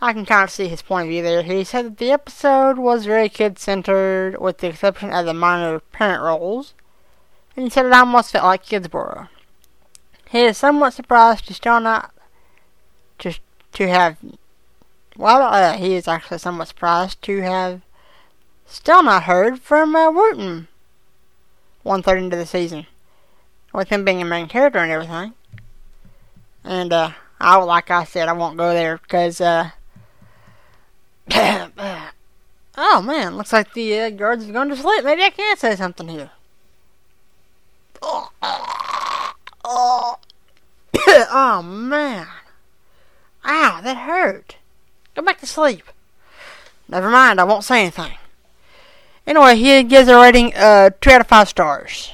I 0.00 0.12
can 0.12 0.24
kind 0.24 0.44
of 0.44 0.50
see 0.50 0.68
his 0.68 0.82
point 0.82 1.04
of 1.06 1.10
view 1.10 1.22
there. 1.22 1.42
He 1.42 1.64
said 1.64 1.84
that 1.84 1.98
the 1.98 2.10
episode 2.10 2.78
was 2.78 3.04
very 3.04 3.28
kid 3.28 3.58
centered, 3.58 4.40
with 4.40 4.58
the 4.58 4.68
exception 4.68 5.10
of 5.10 5.26
the 5.26 5.34
minor 5.34 5.80
parent 5.80 6.22
roles, 6.22 6.72
and 7.54 7.64
he 7.64 7.70
said 7.70 7.86
it 7.86 7.92
almost 7.92 8.32
felt 8.32 8.44
like 8.44 8.64
Kidsborough. 8.64 9.28
He 10.30 10.40
is 10.40 10.56
somewhat 10.56 10.94
surprised 10.94 11.46
to 11.46 11.54
still 11.54 11.78
not 11.78 12.12
to 13.18 13.34
to 13.74 13.88
have. 13.88 14.16
Well, 15.16 15.42
uh, 15.42 15.74
he 15.74 15.94
is 15.94 16.08
actually 16.08 16.38
somewhat 16.38 16.68
surprised 16.68 17.22
to 17.22 17.42
have 17.42 17.82
still 18.66 19.02
not 19.02 19.24
heard 19.24 19.60
from 19.60 19.94
uh, 19.94 20.10
Wooton 20.10 20.68
one 21.82 22.02
third 22.02 22.18
into 22.18 22.36
the 22.36 22.46
season, 22.46 22.86
with 23.72 23.90
him 23.90 24.04
being 24.04 24.22
a 24.22 24.24
main 24.24 24.48
character 24.48 24.78
and 24.78 24.90
everything. 24.90 25.34
And 26.64 26.92
uh, 26.92 27.10
I 27.44 27.56
like 27.56 27.90
I 27.90 28.04
said, 28.04 28.26
I 28.26 28.32
won't 28.32 28.56
go 28.56 28.72
there 28.72 28.96
because 28.96 29.38
uh, 29.38 29.70
oh 31.30 33.02
man, 33.02 33.36
looks 33.36 33.52
like 33.52 33.74
the 33.74 34.00
uh, 34.00 34.10
guards 34.10 34.46
have 34.46 34.54
gone 34.54 34.70
to 34.70 34.76
sleep. 34.76 35.04
Maybe 35.04 35.22
I 35.22 35.28
can 35.28 35.54
say 35.58 35.76
something 35.76 36.08
here. 36.08 36.30
Oh, 38.02 38.30
oh, 40.96 41.62
man, 41.62 42.26
ow, 43.44 43.80
that 43.82 43.96
hurt. 43.98 44.56
Go 45.14 45.20
back 45.20 45.38
to 45.40 45.46
sleep. 45.46 45.82
Never 46.88 47.10
mind, 47.10 47.42
I 47.42 47.44
won't 47.44 47.64
say 47.64 47.82
anything. 47.82 48.12
Anyway, 49.26 49.56
he 49.56 49.82
gives 49.82 50.08
a 50.08 50.16
rating 50.16 50.54
uh, 50.54 50.90
2 51.00 51.10
out 51.10 51.20
of 51.20 51.26
5 51.26 51.48
stars. 51.50 52.10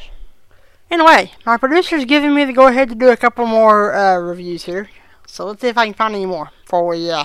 Anyway, 0.91 1.33
my 1.47 1.57
producer's 1.57 2.05
giving 2.05 2.35
me 2.35 2.45
the 2.45 2.53
go 2.53 2.67
ahead 2.67 2.89
to 2.89 2.97
do 2.97 3.11
a 3.11 3.17
couple 3.17 3.47
more 3.47 3.95
uh, 3.95 4.17
reviews 4.17 4.65
here. 4.65 4.89
So 5.31 5.47
let's 5.47 5.61
see 5.61 5.69
if 5.69 5.79
I 5.79 5.87
can 5.87 5.95
find 5.95 6.15
any 6.15 6.27
more 6.27 6.51
before 6.63 6.87
we 6.87 7.09
uh, 7.09 7.25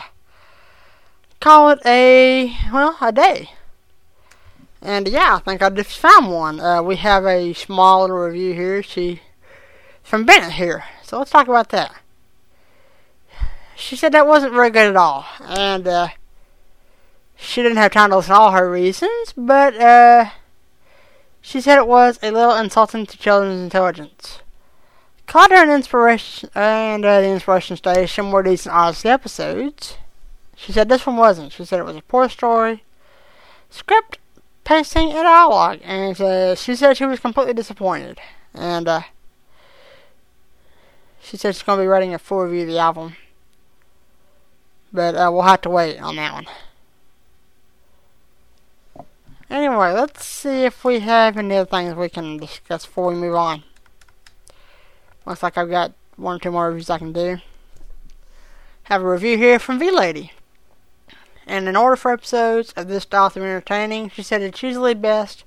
call 1.39 1.71
it 1.71 1.79
a, 1.85 2.55
well, 2.71 2.95
a 3.01 3.11
day. 3.11 3.49
And 4.79 5.07
yeah, 5.07 5.37
I 5.37 5.39
think 5.39 5.63
I 5.63 5.69
just 5.71 5.97
found 5.97 6.31
one. 6.31 6.59
Uh, 6.59 6.83
we 6.83 6.97
have 6.97 7.25
a 7.25 7.53
small 7.53 8.01
little 8.01 8.17
review 8.17 8.53
here. 8.53 8.83
She 8.83 9.21
from 10.03 10.23
Bennett 10.23 10.53
here. 10.53 10.83
So 11.01 11.17
let's 11.17 11.31
talk 11.31 11.47
about 11.47 11.69
that. 11.69 11.95
She 13.75 13.95
said 13.95 14.11
that 14.11 14.27
wasn't 14.27 14.53
very 14.53 14.69
good 14.69 14.87
at 14.87 14.95
all. 14.95 15.25
And 15.41 15.87
uh, 15.87 16.09
she 17.35 17.63
didn't 17.63 17.79
have 17.79 17.91
time 17.91 18.11
to 18.11 18.17
listen 18.17 18.35
to 18.35 18.39
all 18.39 18.51
her 18.51 18.69
reasons, 18.69 19.33
but 19.35 19.75
uh, 19.75 20.29
she 21.41 21.59
said 21.59 21.79
it 21.79 21.87
was 21.87 22.19
a 22.21 22.29
little 22.29 22.55
insulting 22.55 23.07
to 23.07 23.17
children's 23.17 23.63
intelligence. 23.63 24.41
Caught 25.35 25.51
her 25.51 25.63
an 25.63 25.69
inspiration 25.69 26.49
and 26.55 27.03
uh, 27.03 27.19
the 27.19 27.27
inspiration 27.27 27.75
station 27.75 28.31
were 28.31 28.41
decent 28.41 28.73
Odyssey 28.73 29.09
episodes. 29.09 29.97
She 30.55 30.71
said 30.71 30.87
this 30.87 31.05
one 31.05 31.17
wasn't. 31.17 31.51
She 31.51 31.65
said 31.65 31.81
it 31.81 31.85
was 31.85 31.97
a 31.97 32.01
poor 32.03 32.29
story, 32.29 32.85
script, 33.69 34.17
pacing, 34.63 35.11
and 35.11 35.23
dialogue, 35.23 35.79
and 35.83 36.21
uh, 36.21 36.55
she 36.55 36.73
said 36.73 36.95
she 36.95 37.05
was 37.05 37.19
completely 37.19 37.53
disappointed. 37.53 38.17
And 38.53 38.87
uh, 38.87 39.01
she 41.21 41.35
said 41.35 41.53
she's 41.53 41.63
going 41.63 41.79
to 41.79 41.83
be 41.83 41.87
writing 41.87 42.13
a 42.13 42.17
full 42.17 42.43
review 42.43 42.61
of 42.61 42.69
the 42.69 42.79
album, 42.79 43.17
but 44.93 45.15
uh, 45.15 45.29
we'll 45.33 45.41
have 45.41 45.59
to 45.63 45.69
wait 45.69 45.99
on 45.99 46.15
that 46.15 46.33
one. 46.33 49.05
Anyway, 49.49 49.91
let's 49.91 50.25
see 50.25 50.63
if 50.63 50.85
we 50.85 51.01
have 51.01 51.35
any 51.35 51.57
other 51.57 51.69
things 51.69 51.93
we 51.93 52.07
can 52.07 52.37
discuss 52.37 52.85
before 52.85 53.09
we 53.09 53.15
move 53.15 53.35
on. 53.35 53.65
Looks 55.25 55.41
like 55.41 55.57
I've 55.57 55.69
got 55.69 55.93
one 56.17 56.35
or 56.35 56.39
two 56.39 56.51
more 56.51 56.67
reviews 56.67 56.89
I 56.89 56.99
can 56.99 57.11
do. 57.11 57.39
Have 58.83 59.01
a 59.01 59.09
review 59.09 59.37
here 59.37 59.57
from 59.57 59.79
V 59.79 59.89
Lady. 59.89 60.31
And 61.47 61.67
in 61.67 61.75
order 61.75 61.95
for 61.95 62.11
episodes 62.11 62.73
of 62.73 62.87
this 62.87 63.03
style 63.03 63.29
to 63.31 63.39
be 63.39 63.45
entertaining, 63.45 64.09
she 64.09 64.21
said 64.21 64.41
it's 64.41 64.61
usually 64.61 64.93
best 64.93 65.43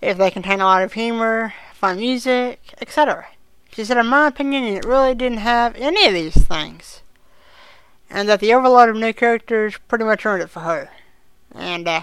if 0.00 0.18
they 0.18 0.30
contain 0.30 0.60
a 0.60 0.64
lot 0.64 0.82
of 0.82 0.92
humor, 0.92 1.54
fun 1.72 1.98
music, 1.98 2.74
etc. 2.80 3.28
She 3.72 3.84
said, 3.84 3.96
in 3.96 4.06
my 4.06 4.28
opinion, 4.28 4.64
it 4.64 4.84
really 4.84 5.14
didn't 5.14 5.38
have 5.38 5.76
any 5.76 6.06
of 6.06 6.14
these 6.14 6.46
things. 6.46 7.02
And 8.10 8.28
that 8.28 8.40
the 8.40 8.54
overload 8.54 8.88
of 8.88 8.96
new 8.96 9.12
characters 9.12 9.76
pretty 9.88 10.04
much 10.04 10.24
earned 10.24 10.42
it 10.42 10.50
for 10.50 10.60
her. 10.60 10.90
And, 11.54 11.86
uh, 11.86 12.02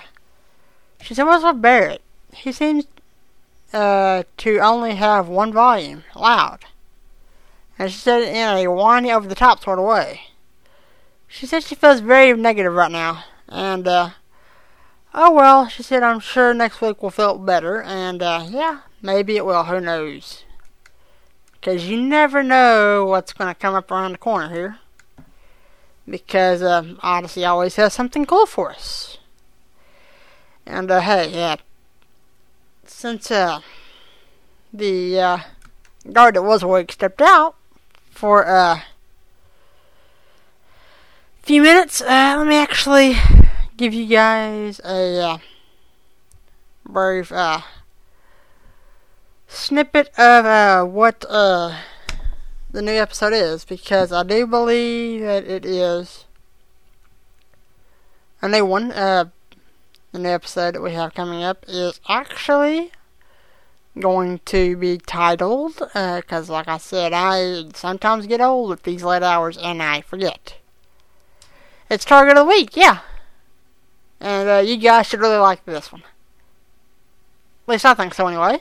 she 1.01 1.13
said, 1.13 1.23
what's 1.23 1.43
with 1.43 1.61
Barrett? 1.61 2.01
He 2.33 2.51
seems, 2.51 2.85
uh, 3.73 4.23
to 4.37 4.59
only 4.59 4.95
have 4.95 5.27
one 5.27 5.51
volume, 5.51 6.03
loud 6.15 6.65
and 7.77 7.91
she 7.91 7.97
said 7.97 8.23
in 8.23 8.65
a 8.65 8.71
whiny, 8.71 9.11
over 9.11 9.27
the 9.27 9.35
top 9.35 9.63
sort 9.63 9.79
of 9.79 9.85
way. 9.85 10.21
She 11.27 11.45
said 11.45 11.63
she 11.63 11.75
feels 11.75 11.99
very 11.99 12.33
negative 12.33 12.73
right 12.73 12.91
now, 12.91 13.23
and, 13.49 13.87
uh, 13.87 14.09
oh 15.13 15.31
well, 15.31 15.67
she 15.67 15.83
said, 15.83 16.03
I'm 16.03 16.19
sure 16.19 16.53
next 16.53 16.81
week 16.81 17.01
will 17.01 17.09
feel 17.09 17.37
better, 17.37 17.81
and, 17.81 18.21
uh, 18.21 18.45
yeah, 18.49 18.81
maybe 19.01 19.35
it 19.35 19.45
will, 19.45 19.63
who 19.63 19.81
knows. 19.81 20.43
Because 21.53 21.89
you 21.89 21.99
never 21.99 22.43
know 22.43 23.05
what's 23.05 23.33
going 23.33 23.51
to 23.51 23.59
come 23.59 23.73
up 23.73 23.89
around 23.89 24.11
the 24.11 24.17
corner 24.19 24.53
here. 24.53 24.77
Because, 26.07 26.61
uh, 26.61 26.93
Odyssey 27.01 27.43
always 27.43 27.75
has 27.77 27.91
something 27.91 28.25
cool 28.27 28.45
for 28.45 28.69
us. 28.69 29.17
And, 30.67 30.91
uh, 30.91 31.01
hey, 31.01 31.31
yeah, 31.31 31.55
since, 32.85 33.31
uh, 33.31 33.61
the, 34.71 35.19
uh, 35.19 35.37
guard 36.13 36.35
that 36.35 36.43
was 36.43 36.61
awake 36.61 36.91
stepped 36.91 37.21
out, 37.21 37.55
for 38.15 38.43
a 38.43 38.83
few 41.43 41.61
minutes. 41.61 42.01
Uh, 42.01 42.35
let 42.37 42.47
me 42.47 42.55
actually 42.55 43.15
give 43.75 43.93
you 43.93 44.05
guys 44.05 44.79
a 44.85 45.21
uh, 45.21 45.37
brief 46.85 47.31
uh, 47.31 47.61
snippet 49.47 50.07
of 50.17 50.45
uh, 50.45 50.85
what 50.85 51.25
uh, 51.29 51.77
the 52.71 52.81
new 52.81 52.93
episode 52.93 53.33
is 53.33 53.65
because 53.65 54.13
I 54.13 54.23
do 54.23 54.47
believe 54.47 55.21
that 55.21 55.43
it 55.43 55.65
is 55.65 56.23
a 58.41 58.47
new 58.47 58.65
one. 58.65 58.89
The 58.89 59.31
new 60.13 60.29
episode 60.29 60.75
that 60.75 60.81
we 60.81 60.93
have 60.93 61.13
coming 61.13 61.43
up 61.43 61.65
is 61.67 61.99
actually 62.07 62.91
going 63.99 64.39
to 64.45 64.75
be 64.77 64.97
titled, 64.97 65.75
because 65.77 66.49
uh, 66.49 66.53
like 66.53 66.67
I 66.67 66.77
said, 66.77 67.13
I 67.13 67.65
sometimes 67.73 68.27
get 68.27 68.41
old 68.41 68.71
at 68.71 68.83
these 68.83 69.03
late 69.03 69.23
hours 69.23 69.57
and 69.57 69.81
I 69.81 70.01
forget. 70.01 70.55
It's 71.89 72.05
Target 72.05 72.37
of 72.37 72.45
the 72.45 72.49
Week, 72.49 72.75
yeah. 72.75 72.99
And 74.19 74.49
uh, 74.49 74.57
you 74.57 74.77
guys 74.77 75.07
should 75.07 75.19
really 75.19 75.37
like 75.37 75.65
this 75.65 75.91
one. 75.91 76.03
At 77.67 77.71
least 77.71 77.85
I 77.85 77.93
think 77.93 78.13
so 78.13 78.27
anyway. 78.27 78.59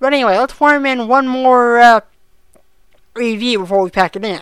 But 0.00 0.12
anyway, 0.12 0.36
let's 0.38 0.58
worm 0.60 0.84
in 0.86 1.08
one 1.08 1.28
more 1.28 1.78
uh, 1.78 2.00
review 3.14 3.60
before 3.60 3.82
we 3.82 3.90
pack 3.90 4.16
it 4.16 4.24
in. 4.24 4.40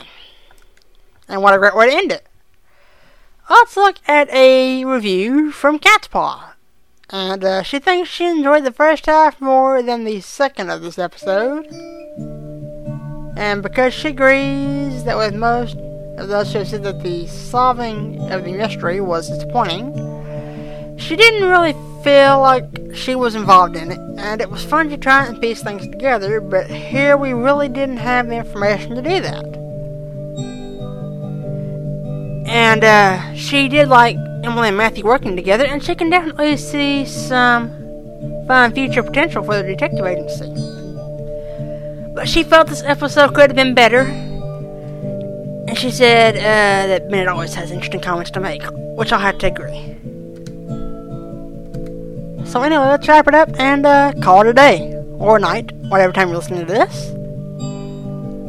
And 1.29 1.43
what 1.43 1.55
a 1.55 1.59
great 1.59 1.77
way 1.77 1.91
to 1.91 1.97
end 1.97 2.13
it. 2.13 2.27
Let's 3.49 3.77
look 3.77 3.97
at 4.07 4.31
a 4.31 4.85
review 4.85 5.51
from 5.51 5.79
Cat's 5.79 6.09
Paw 6.09 6.55
and 7.11 7.45
uh, 7.45 7.63
she 7.63 7.79
thinks 7.81 8.09
she 8.09 8.27
enjoyed 8.27 8.65
the 8.65 8.73
first 8.73 9.07
half 9.07 9.41
more 9.41 9.83
than 9.83 10.05
the 10.05 10.21
second 10.21 10.71
of 10.71 10.83
this 10.83 10.99
episode. 10.99 11.67
And 13.37 13.63
because 13.63 13.93
she 13.93 14.09
agrees 14.09 15.05
that 15.05 15.17
with 15.17 15.35
most 15.35 15.77
of 16.19 16.29
those 16.29 16.53
who 16.53 16.65
said 16.65 16.85
that 16.85 17.03
the 17.03 17.27
solving 17.27 18.31
of 18.31 18.45
the 18.45 18.53
mystery 18.53 19.01
was 19.01 19.29
disappointing, 19.29 19.97
she 20.99 21.17
didn't 21.17 21.49
really 21.49 21.73
feel 22.05 22.41
like 22.41 22.65
she 22.95 23.15
was 23.15 23.35
involved 23.35 23.77
in 23.77 23.91
it, 23.91 23.99
and 24.19 24.41
it 24.41 24.51
was 24.51 24.63
fun 24.65 24.89
to 24.91 24.97
try 24.97 25.27
and 25.27 25.41
piece 25.41 25.63
things 25.63 25.87
together, 25.89 26.41
but 26.41 26.71
here 26.71 27.17
we 27.17 27.33
really 27.33 27.69
didn't 27.69 27.97
have 27.97 28.29
the 28.29 28.37
information 28.37 28.95
to 28.95 29.03
do 29.03 29.21
that. 29.21 29.45
And 32.47 32.85
uh, 32.85 33.35
she 33.35 33.69
did 33.69 33.89
like 33.89 34.17
Emily 34.43 34.69
and 34.69 34.77
Matthew 34.77 35.05
working 35.05 35.37
together, 35.37 35.65
and 35.67 35.83
she 35.83 35.95
can 35.95 36.11
definitely 36.11 36.57
see 36.57 37.05
some 37.05 37.71
fine 38.47 38.73
future 38.73 39.03
potential 39.03 39.43
for 39.43 39.57
the 39.57 39.63
detective 39.63 40.05
agency. 40.07 40.47
But 42.15 42.29
she 42.29 42.43
felt 42.43 42.69
this 42.69 42.83
episode 42.83 43.35
could 43.35 43.51
have 43.51 43.57
been 43.57 43.75
better, 43.75 44.01
and 44.01 45.77
she 45.79 45.91
said 45.91 46.37
uh, 46.37 46.87
that 46.89 47.11
Bennett 47.11 47.29
always 47.29 47.55
has 47.55 47.71
interesting 47.71 48.01
comments 48.01 48.31
to 48.33 48.41
make, 48.41 48.63
which 48.97 49.13
I 49.13 49.19
have 49.19 49.39
to 49.39 49.47
agree. 49.47 49.97
So 52.47 52.63
anyway, 52.63 52.87
let's 52.87 53.07
wrap 53.07 53.29
it 53.29 53.35
up 53.35 53.51
and 53.61 53.87
uh, 53.87 54.13
call 54.23 54.41
it 54.41 54.49
a 54.49 54.53
day 54.53 54.95
or 55.19 55.37
a 55.37 55.41
night, 55.41 55.71
whatever 55.89 56.13
time 56.13 56.29
you're 56.29 56.39
listening 56.39 56.67
to 56.67 56.73
this. 56.73 57.11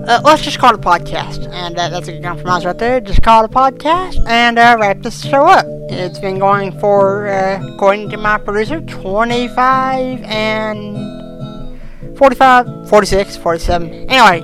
Uh, 0.08 0.20
let's 0.24 0.42
just 0.42 0.58
call 0.58 0.74
it 0.74 0.80
a 0.80 0.82
podcast, 0.82 1.48
and 1.54 1.78
uh, 1.78 1.90
that's 1.90 2.08
a 2.08 2.14
good 2.14 2.24
compromise 2.24 2.66
right 2.66 2.78
there. 2.80 3.00
Just 3.00 3.22
call 3.22 3.44
it 3.44 3.52
a 3.52 3.54
podcast 3.54 4.28
and 4.28 4.58
uh, 4.58 4.76
wrap 4.80 5.02
this 5.02 5.22
show 5.22 5.46
up. 5.46 5.68
It's 5.94 6.20
been 6.20 6.40
going 6.40 6.80
for, 6.80 7.28
uh, 7.28 7.62
according 7.74 8.10
to 8.12 8.18
my 8.18 8.38
producer, 8.38 8.80
25 8.80 10.24
and 10.24 11.78
45, 12.18 12.88
46, 12.90 13.36
47. 13.36 13.90
Anyway, 14.10 14.42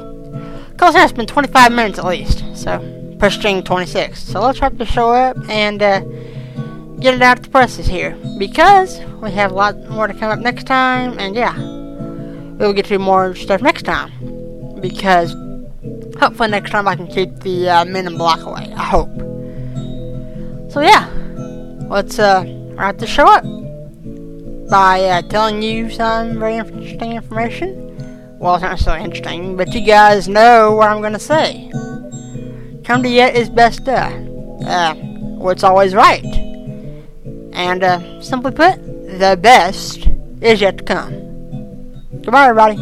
close. 0.78 0.94
It's 0.96 1.14
been 1.14 1.26
25 1.26 1.72
minutes 1.72 2.00
at 2.00 2.06
least, 2.06 2.44
so 2.54 3.16
pushing 3.20 3.64
26. 3.64 4.22
So 4.22 4.42
let's 4.42 4.60
wrap 4.60 4.78
the 4.78 4.86
show 4.86 5.12
up 5.12 5.38
and 5.50 5.82
uh, 5.82 6.02
get 7.00 7.14
it 7.14 7.22
out 7.22 7.38
to 7.38 7.44
the 7.44 7.50
presses 7.50 7.88
here 7.88 8.18
because 8.38 9.00
we 9.22 9.32
have 9.32 9.52
a 9.52 9.56
lot 9.56 9.78
more 9.90 10.08
to 10.08 10.14
come 10.14 10.30
up 10.30 10.40
next 10.40 10.66
time, 10.66 11.18
and 11.18 11.34
yeah, 11.34 11.58
we'll 12.58 12.74
get 12.74 12.86
to 12.88 13.00
more 13.00 13.36
stuff 13.36 13.62
next 13.62 13.84
time 13.84 14.12
because 14.82 15.34
hopefully 16.20 16.50
next 16.50 16.72
time 16.72 16.90
I 16.90 16.96
can 16.98 17.08
keep 17.08 17.40
the 17.40 17.70
uh, 17.70 17.86
men 17.86 18.06
in 18.06 18.18
black 18.18 18.42
away. 18.42 18.74
I 18.76 18.84
hope. 18.84 19.10
So 20.72 20.82
yeah, 20.82 21.08
let's 21.90 22.20
uh, 22.20 22.44
wrap 22.78 22.98
the 22.98 23.08
show 23.08 23.26
up 23.26 23.44
by 24.70 25.04
uh, 25.04 25.22
telling 25.24 25.62
you 25.62 25.90
some 25.90 26.40
very 26.40 26.58
interesting 26.58 27.14
information. 27.14 28.38
Well, 28.40 28.56
it's 28.56 28.64
not 28.64 28.80
so 28.80 28.96
interesting, 28.96 29.58
but 29.58 29.74
you 29.74 29.82
guys 29.82 30.28
know 30.28 30.74
what 30.74 30.90
I'm 30.90 31.02
gonna 31.02 31.20
say. 31.20 31.70
Come 32.84 33.04
to 33.04 33.10
yet 33.10 33.36
is 33.36 33.50
best 33.50 33.88
uh, 33.88 34.12
uh, 34.66 34.96
what's 34.96 35.64
always 35.64 35.96
right. 35.96 36.24
And 37.54 37.84
uh, 37.84 38.22
simply 38.22 38.52
put, 38.52 38.76
the 39.20 39.38
best 39.42 40.08
is 40.42 40.62
yet 40.62 40.78
to 40.80 40.84
come. 40.84 41.12
Goodbye, 42.22 42.50
everybody. 42.50 42.76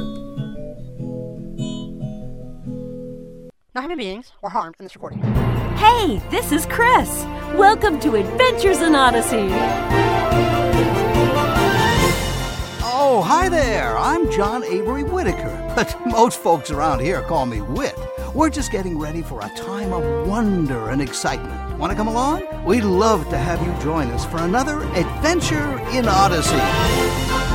No 3.74 3.82
human 3.82 3.98
beings 3.98 4.32
were 4.42 4.50
harmed 4.50 4.76
in 4.80 4.86
this 4.86 4.96
recording. 4.96 5.55
Hey, 5.78 6.20
this 6.30 6.52
is 6.54 6.66
Chris. 6.66 7.10
Welcome 7.56 8.00
to 8.00 8.16
Adventures 8.16 8.82
in 8.82 8.96
Odyssey. 8.96 9.50
Oh, 12.82 13.22
hi 13.26 13.50
there. 13.50 13.98
I'm 13.98 14.32
John 14.32 14.64
Avery 14.64 15.04
Whitaker, 15.04 15.74
but 15.76 15.96
most 16.06 16.40
folks 16.40 16.72
around 16.72 17.02
here 17.02 17.22
call 17.24 17.46
me 17.46 17.60
Whit. 17.60 17.96
We're 18.34 18.50
just 18.50 18.72
getting 18.72 18.98
ready 18.98 19.22
for 19.22 19.42
a 19.42 19.50
time 19.58 19.92
of 19.92 20.28
wonder 20.28 20.90
and 20.90 21.02
excitement. 21.02 21.78
Want 21.78 21.92
to 21.92 21.98
come 21.98 22.08
along? 22.08 22.64
We'd 22.64 22.86
love 22.86 23.28
to 23.30 23.38
have 23.38 23.62
you 23.62 23.74
join 23.84 24.08
us 24.12 24.26
for 24.26 24.38
another 24.38 24.82
Adventure 24.94 25.78
in 25.90 26.08
Odyssey. 26.08 27.55